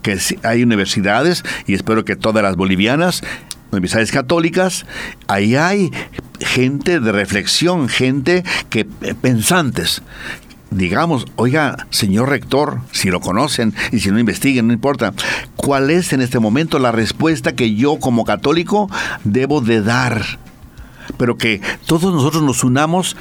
[0.01, 3.21] Que hay universidades, y espero que todas las bolivianas,
[3.71, 4.85] universidades católicas,
[5.27, 5.91] ahí hay
[6.39, 10.01] gente de reflexión, gente que eh, pensantes,
[10.71, 15.13] digamos, oiga, señor rector, si lo conocen y si no investiguen, no importa,
[15.55, 18.89] ¿cuál es en este momento la respuesta que yo como católico
[19.23, 20.39] debo de dar?
[21.17, 23.15] Pero que todos nosotros nos unamos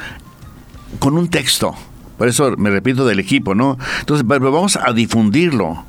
[0.99, 1.75] con un texto
[2.21, 3.79] por eso me repito del equipo, ¿no?
[3.99, 5.83] Entonces, vamos a difundirlo,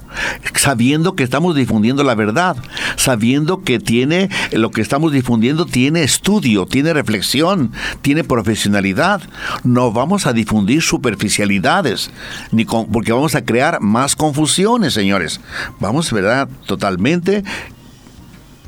[0.54, 2.56] sabiendo que estamos difundiendo la verdad,
[2.96, 9.20] sabiendo que tiene, lo que estamos difundiendo tiene estudio, tiene reflexión, tiene profesionalidad.
[9.62, 12.10] No vamos a difundir superficialidades,
[12.50, 15.38] ni porque vamos a crear más confusiones, señores.
[15.80, 16.48] Vamos, ¿verdad?
[16.64, 17.44] Totalmente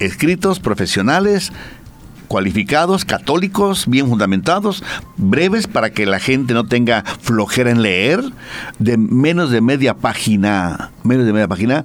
[0.01, 1.51] escritos profesionales
[2.35, 4.83] cualificados, católicos, bien fundamentados,
[5.17, 8.25] breves para que la gente no tenga flojera en leer,
[8.81, 11.85] de menos de media página, menos de media página,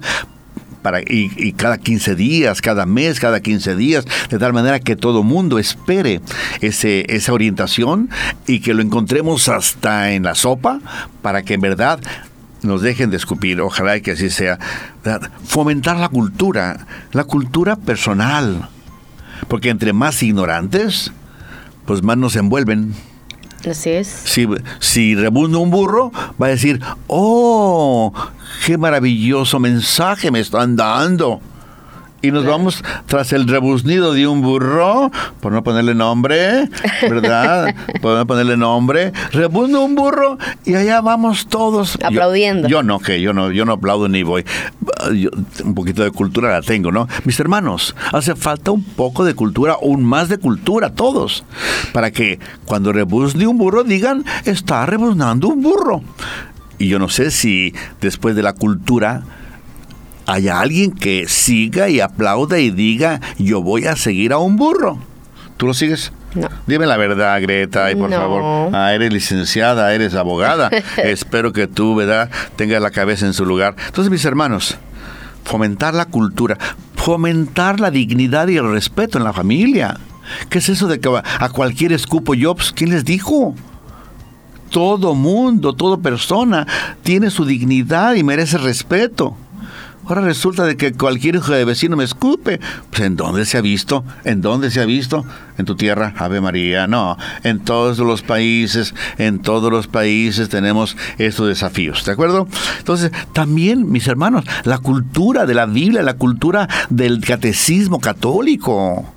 [0.82, 5.22] para, y, cada 15 días, cada mes, cada 15 días, de tal manera que todo
[5.22, 6.20] mundo espere
[6.60, 8.10] ese, esa orientación
[8.48, 10.80] y que lo encontremos hasta en la sopa
[11.22, 12.00] para que en verdad
[12.62, 14.58] nos dejen de escupir, ojalá que así sea.
[15.44, 18.68] Fomentar la cultura, la cultura personal
[19.48, 21.12] porque entre más ignorantes,
[21.86, 22.94] pues más nos envuelven.
[23.68, 24.06] Así es.
[24.06, 24.46] Si,
[24.78, 28.12] si rebunda un burro, va a decir, oh,
[28.64, 31.40] qué maravilloso mensaje me están dando
[32.22, 35.10] y nos vamos tras el rebuznido de un burro,
[35.40, 36.68] por no ponerle nombre,
[37.02, 37.74] ¿verdad?
[38.02, 42.68] por no ponerle nombre, rebuzno un burro y allá vamos todos aplaudiendo.
[42.68, 44.44] Yo, no, que yo no, yo no aplaudo ni voy.
[45.64, 47.08] un poquito de cultura la tengo, ¿no?
[47.24, 51.44] Mis hermanos, hace falta un poco de cultura, un más de cultura, todos,
[51.92, 56.02] para que cuando rebuzne un burro digan está rebuznando un burro.
[56.78, 59.22] Y yo no sé si después de la cultura
[60.30, 64.98] haya alguien que siga y aplauda y diga, yo voy a seguir a un burro.
[65.56, 66.12] ¿Tú lo sigues?
[66.34, 66.48] No.
[66.66, 68.70] Dime la verdad, Greta, y por favor.
[68.72, 70.70] Ah, eres licenciada, eres abogada.
[70.96, 73.74] Espero que tú, ¿verdad?, tengas la cabeza en su lugar.
[73.86, 74.78] Entonces, mis hermanos,
[75.44, 76.56] fomentar la cultura,
[76.94, 79.98] fomentar la dignidad y el respeto en la familia.
[80.48, 82.72] ¿Qué es eso de que a cualquier escupo Jobs?
[82.72, 83.56] ¿Quién les dijo?
[84.70, 86.64] Todo mundo, toda persona
[87.02, 89.36] tiene su dignidad y merece respeto.
[90.10, 92.58] Ahora resulta de que cualquier hijo de vecino me escupe.
[92.90, 94.04] Pues ¿en dónde se ha visto?
[94.24, 95.24] ¿En dónde se ha visto?
[95.56, 96.88] En tu tierra, Ave María.
[96.88, 102.48] No, en todos los países, en todos los países tenemos estos desafíos, ¿de acuerdo?
[102.78, 108.74] Entonces, también, mis hermanos, la cultura de la Biblia, la cultura del catecismo católico.
[108.74, 109.14] O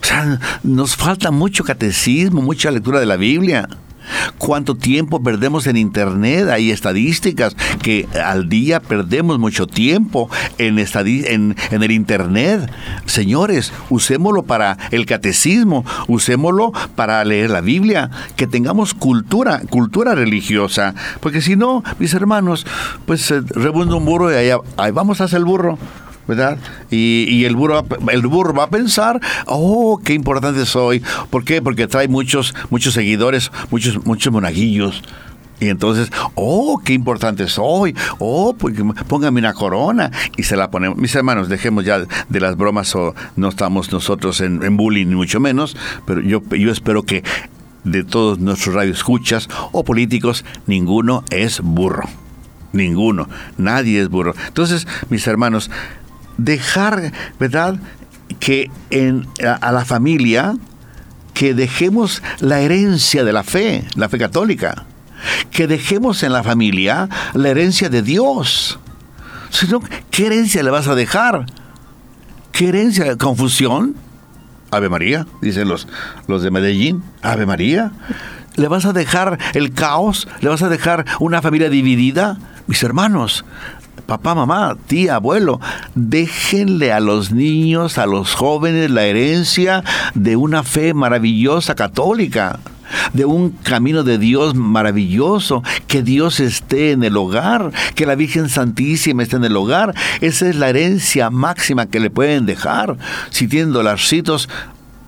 [0.00, 3.68] sea, nos falta mucho catecismo, mucha lectura de la Biblia
[4.38, 6.48] cuánto tiempo perdemos en Internet.
[6.48, 12.70] Hay estadísticas que al día perdemos mucho tiempo en, en, en el Internet.
[13.06, 20.94] Señores, usémoslo para el catecismo, usémoslo para leer la Biblia, que tengamos cultura, cultura religiosa.
[21.20, 22.66] Porque si no, mis hermanos,
[23.06, 25.78] pues eh, rebunda un burro y ahí, ahí vamos hacer el burro.
[26.26, 26.58] ¿Verdad?
[26.90, 31.02] Y, el, burro, el burro va a pensar, oh, qué importante soy.
[31.30, 31.60] ¿Por qué?
[31.62, 35.02] Porque trae muchos, muchos seguidores, muchos, muchos monaguillos.
[35.60, 37.94] Y entonces, oh, qué importante soy.
[38.18, 38.74] Oh, pues
[39.06, 40.10] póngame una corona.
[40.36, 40.98] Y se la ponemos.
[40.98, 45.38] Mis hermanos, dejemos ya de las bromas o no estamos nosotros en, bullying, ni mucho
[45.38, 45.76] menos.
[46.06, 47.22] Pero yo, yo espero que
[47.84, 52.04] de todos nuestros radioescuchas o políticos, ninguno es burro.
[52.72, 53.28] Ninguno.
[53.58, 54.34] Nadie es burro.
[54.46, 55.70] Entonces, mis hermanos,
[56.44, 57.76] dejar, ¿verdad?
[58.38, 59.26] Que en,
[59.60, 60.54] a, la familia,
[61.34, 64.84] que dejemos la herencia de la fe, la fe católica,
[65.50, 68.78] que dejemos en la familia la herencia de Dios.
[69.50, 69.80] Sino,
[70.10, 71.46] ¿qué herencia le vas a dejar?
[72.52, 73.16] ¿Qué herencia?
[73.16, 73.96] ¿Confusión?
[74.70, 75.88] Ave María, dicen los,
[76.28, 77.02] los de Medellín.
[77.22, 77.90] Ave María.
[78.56, 80.28] ¿Le vas a dejar el caos?
[80.40, 82.38] ¿Le vas a dejar una familia dividida?
[82.66, 83.44] Mis hermanos,
[84.10, 85.60] papá, mamá, tía, abuelo,
[85.94, 89.84] déjenle a los niños, a los jóvenes la herencia
[90.14, 92.58] de una fe maravillosa católica
[93.12, 98.48] de un camino de Dios maravilloso, que Dios esté en el hogar, que la Virgen
[98.48, 99.94] Santísima esté en el hogar.
[100.20, 102.96] Esa es la herencia máxima que le pueden dejar.
[103.30, 104.48] Si tienen dolarcitos,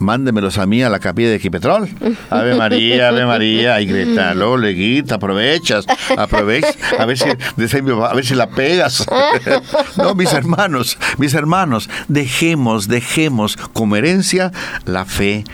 [0.03, 1.89] mándemelos a mí a la capilla de Quipetrol.
[2.31, 5.87] Ave María, Ave María, y grita, luego le grita, aprovechas,
[6.17, 9.07] aprovechas, a ver si, a ver la pegas.
[9.97, 14.53] no, mis hermanos, mis hermanos, dejemos, dejemos como herencia
[14.85, 15.45] la fe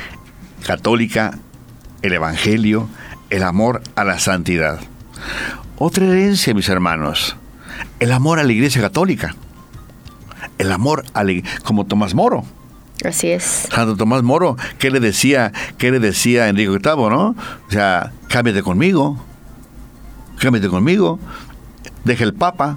[0.66, 1.38] católica,
[2.02, 2.88] el Evangelio,
[3.30, 4.80] el amor a la santidad.
[5.78, 7.36] Otra herencia, mis hermanos,
[8.00, 9.34] el amor a la Iglesia Católica.
[10.58, 11.32] El amor a la,
[11.62, 12.44] como Tomás Moro.
[13.04, 13.68] Así es.
[13.70, 17.36] Santo Tomás Moro, ¿qué le decía, qué le decía Enrique VIII, no?
[17.68, 19.22] O sea, cámbiate conmigo,
[20.38, 21.20] cámbiate conmigo,
[22.04, 22.76] deja el Papa,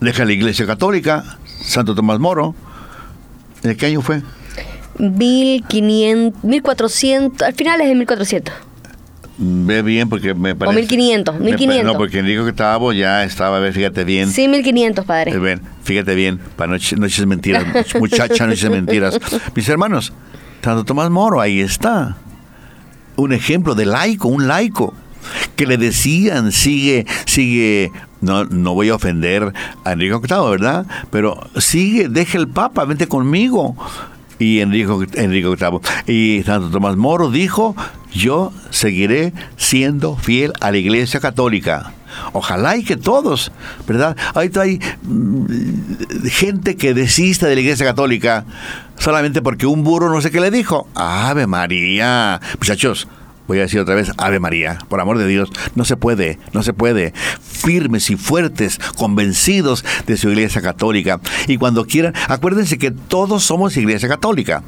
[0.00, 2.54] deja la Iglesia Católica, Santo Tomás Moro.
[3.62, 4.22] ¿En qué año fue?
[4.98, 8.54] 1500, 1400, al final es de 1400.
[9.38, 10.76] Ve bien porque me parece...
[10.76, 11.84] O 1500, 1500.
[11.84, 14.30] no, porque Enrique VIII ya estaba, a ver, fíjate bien.
[14.30, 15.38] Sí, 1500, padre.
[15.38, 17.64] Ven, fíjate bien, para noches, noches mentiras,
[17.98, 19.18] muchacha, noches mentiras.
[19.54, 20.12] Mis hermanos,
[20.62, 22.16] Santo Tomás Moro, ahí está.
[23.16, 24.94] Un ejemplo de laico, un laico,
[25.56, 29.52] que le decían, sigue, sigue, no, no voy a ofender
[29.84, 30.86] a Enrique VIII, ¿verdad?
[31.10, 33.76] Pero sigue, deja el Papa, vente conmigo
[34.38, 35.80] y Enrique, Enrique VIII.
[36.06, 37.76] Y Santo Tomás Moro dijo,
[38.14, 41.92] yo seguiré siendo fiel a la Iglesia Católica.
[42.32, 43.52] Ojalá y que todos,
[43.86, 44.16] ¿verdad?
[44.34, 45.46] Ahorita hay mm,
[46.26, 48.44] gente que desista de la Iglesia Católica
[48.98, 50.86] solamente porque un burro no sé qué le dijo.
[50.94, 52.40] Ave María.
[52.58, 53.08] Muchachos,
[53.48, 56.62] voy a decir otra vez, Ave María, por amor de Dios, no se puede, no
[56.62, 57.14] se puede.
[57.40, 61.20] Firmes y fuertes, convencidos de su iglesia católica.
[61.48, 64.62] Y cuando quieran, acuérdense que todos somos iglesia católica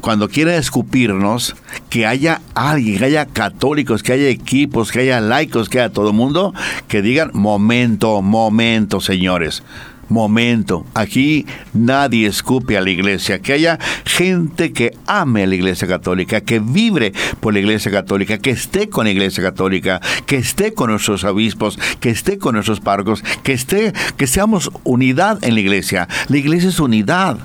[0.00, 1.56] cuando quieran escupirnos,
[1.90, 6.08] que haya alguien, que haya católicos, que haya equipos, que haya laicos, que haya todo
[6.08, 6.54] el mundo,
[6.88, 9.62] que digan, momento, momento, señores
[10.08, 10.86] momento.
[10.94, 13.40] Aquí nadie escupe a la iglesia.
[13.40, 18.38] Que haya gente que ame a la iglesia católica, que vibre por la iglesia católica,
[18.38, 22.80] que esté con la iglesia católica, que esté con nuestros obispos, que esté con nuestros
[22.80, 26.08] párrocos, que esté, que seamos unidad en la iglesia.
[26.28, 27.38] La iglesia es unidad.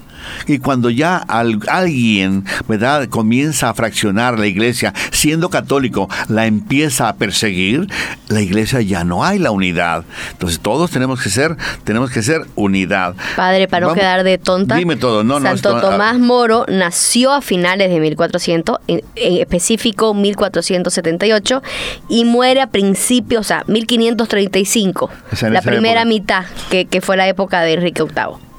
[0.47, 7.15] Y cuando ya alguien, ¿verdad?, comienza a fraccionar la iglesia, siendo católico, la empieza a
[7.15, 7.87] perseguir,
[8.27, 10.03] la iglesia ya no hay la unidad.
[10.31, 13.15] Entonces todos tenemos que ser, tenemos que ser unidad.
[13.35, 14.75] Padre, para no quedar de tonta.
[14.75, 21.61] Dime todo, no, Santo Tomás Moro nació a finales de 1400, en, específico 1478,
[22.09, 25.09] y muere a principios, o sea, 1535,
[25.49, 28.52] la primera mitad, que, que fue la época de Enrique VIII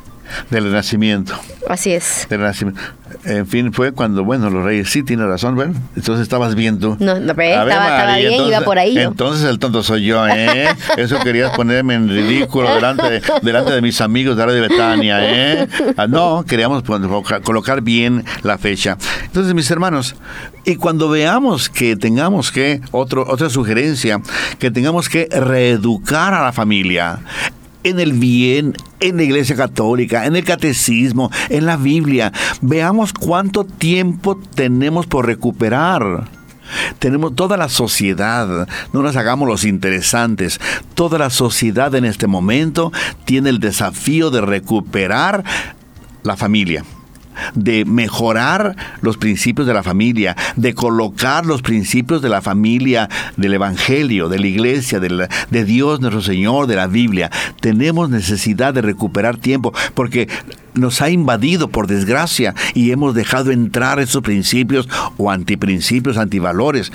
[0.50, 1.34] del Renacimiento.
[1.68, 2.26] Así es.
[2.28, 2.80] Del Renacimiento.
[3.24, 6.96] En fin, fue cuando, bueno, los reyes, sí, tiene razón, bueno, entonces estabas viendo.
[7.00, 8.98] No, no estaba, estaba, bien, iba por ahí.
[8.98, 10.68] Entonces el tonto soy yo, ¿eh?
[10.96, 15.18] Eso querías ponerme en ridículo delante de, delante de mis amigos de la de Betania,
[15.22, 15.68] ¿eh?
[15.96, 16.82] Ah, no, queríamos
[17.44, 18.98] colocar bien la fecha.
[19.24, 20.16] Entonces, mis hermanos,
[20.64, 24.20] y cuando veamos que tengamos que, otro, otra sugerencia,
[24.58, 27.20] que tengamos que reeducar a la familia,
[27.84, 32.32] en el bien, en la Iglesia Católica, en el Catecismo, en la Biblia.
[32.60, 36.28] Veamos cuánto tiempo tenemos por recuperar.
[36.98, 40.60] Tenemos toda la sociedad, no nos hagamos los interesantes,
[40.94, 42.90] toda la sociedad en este momento
[43.26, 45.44] tiene el desafío de recuperar
[46.22, 46.82] la familia
[47.54, 53.54] de mejorar los principios de la familia, de colocar los principios de la familia, del
[53.54, 57.30] Evangelio, de la iglesia, de, Dios nuestro Señor, de la Biblia.
[57.60, 60.28] Tenemos necesidad de recuperar tiempo porque
[60.74, 66.92] nos ha invadido por desgracia y hemos dejado entrar esos principios o antiprincipios, antivalores.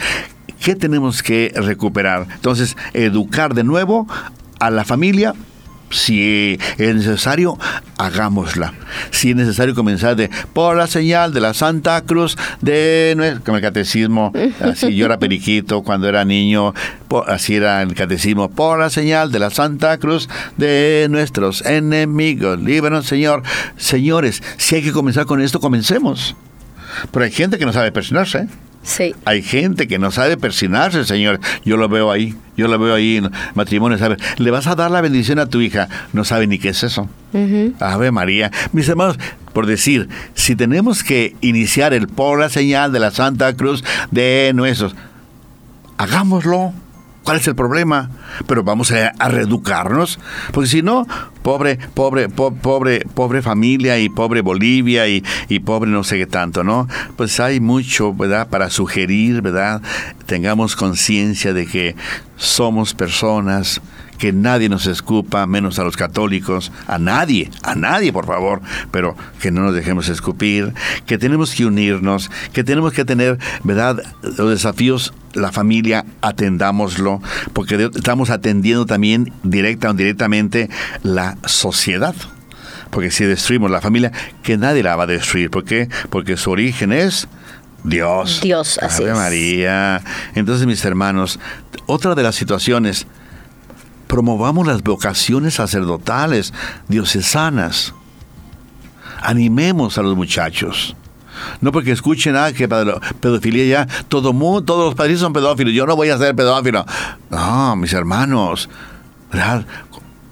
[0.62, 2.28] ¿Qué tenemos que recuperar?
[2.34, 4.08] Entonces, educar de nuevo
[4.60, 5.34] a la familia
[5.90, 7.58] si es necesario,
[7.98, 8.74] hagámosla.
[9.12, 13.62] Si es necesario comenzar de por la señal de la Santa Cruz de nuestro el
[13.62, 14.32] catecismo,
[14.62, 16.74] así yo era periquito cuando era niño,
[17.28, 22.60] así era el catecismo, por la señal de la Santa Cruz de nuestros enemigos.
[22.60, 23.44] Líbranos, Señor.
[23.78, 26.36] Señores, si hay que comenzar con esto, comencemos.
[27.12, 28.48] Pero hay gente que no sabe personarse.
[28.84, 29.14] Sí.
[29.26, 31.40] Hay gente que no sabe persinarse, Señor.
[31.66, 32.36] Yo lo veo ahí.
[32.56, 33.98] Yo lo veo ahí en matrimonio.
[34.38, 35.90] Le vas a dar la bendición a tu hija.
[36.14, 37.10] No sabe ni qué es eso.
[37.80, 38.52] Ave María.
[38.72, 39.18] Mis hermanos,
[39.54, 44.52] por decir, si tenemos que iniciar el por la señal de la Santa Cruz de
[44.56, 44.96] nuestros,
[45.98, 46.74] hagámoslo.
[47.30, 48.10] ¿Cuál es el problema?
[48.48, 50.18] Pero vamos a, reeducarnos,
[50.52, 51.06] porque si no,
[51.44, 56.64] pobre, pobre, pobre, pobre familia y pobre Bolivia y, y, pobre no sé qué tanto,
[56.64, 56.88] ¿no?
[57.18, 58.48] Pues hay mucho, ¿verdad?
[58.50, 59.80] Para sugerir, ¿verdad?
[60.26, 61.96] Tengamos conciencia de que
[62.36, 63.80] somos personas
[64.20, 68.62] que nadie nos escupa, menos a los católicos, a nadie, a nadie, por favor,
[68.92, 70.74] pero que no nos dejemos escupir,
[71.08, 77.22] que tenemos que unirnos, que tenemos que tener, ¿verdad?, los desafíos la familia atendámoslo,
[77.54, 80.70] porque estamos atendiendo también directa o indirectamente
[81.04, 82.16] la sociedad.
[82.90, 84.12] Porque si destruimos la familia,
[84.42, 85.52] que nadie la va a destruir.
[85.52, 85.88] ¿Por qué?
[86.10, 87.28] Porque su origen es
[87.84, 88.40] Dios.
[88.42, 90.02] Dios, así Ave María.
[90.34, 91.40] Entonces, mis hermanos,
[91.86, 93.06] otra de las situaciones,
[94.10, 96.52] promovamos las vocaciones sacerdotales,
[96.88, 97.94] diocesanas.
[99.22, 100.96] Animemos a los muchachos.
[101.62, 105.86] No porque escuchen, ah, que pedofilia ya, todo mundo, todos los padres son pedófilos, yo
[105.86, 106.86] no voy a ser pedófilo.
[107.30, 108.68] No, mis hermanos,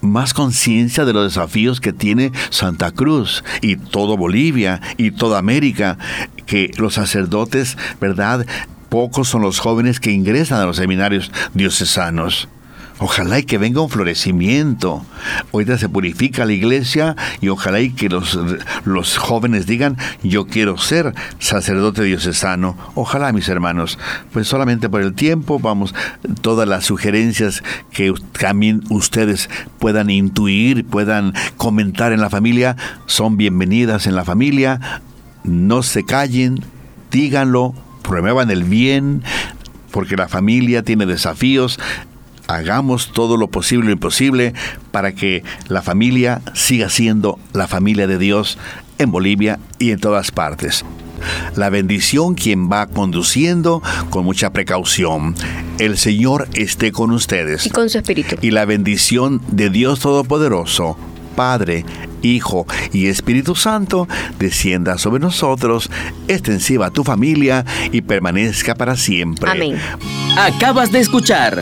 [0.02, 6.00] más conciencia de los desafíos que tiene Santa Cruz y todo Bolivia y toda América,
[6.48, 8.46] que los sacerdotes, ¿verdad?
[8.90, 12.50] Pocos son los jóvenes que ingresan a los seminarios diocesanos.
[13.00, 15.06] Ojalá y que venga un florecimiento.
[15.54, 18.40] Ahorita se purifica la iglesia y ojalá y que los,
[18.86, 22.76] los jóvenes digan, yo quiero ser sacerdote diocesano.
[22.96, 24.00] Ojalá, mis hermanos.
[24.34, 25.94] Pues solamente por el tiempo, vamos,
[26.42, 34.08] todas las sugerencias que también ustedes puedan intuir, puedan comentar en la familia, son bienvenidas
[34.08, 35.02] en la familia.
[35.44, 36.64] No se callen,
[37.12, 39.24] díganlo, prueban el bien,
[39.92, 41.80] porque la familia tiene desafíos
[42.48, 44.54] hagamos todo lo posible y imposible
[44.92, 48.58] para que la familia siga siendo la familia de Dios
[48.98, 50.84] en Bolivia y en todas partes.
[51.56, 55.36] La bendición quien va conduciendo con mucha precaución.
[55.80, 57.66] El Señor esté con ustedes.
[57.66, 58.36] Y con su espíritu.
[58.42, 60.98] Y la bendición de Dios Todopoderoso,
[61.36, 61.86] Padre,
[62.22, 64.08] Hijo y Espíritu Santo,
[64.40, 65.90] descienda sobre nosotros,
[66.28, 69.50] extensiva a tu familia y permanezca para siempre.
[69.50, 69.78] Amén.
[70.38, 71.62] Acabas de escuchar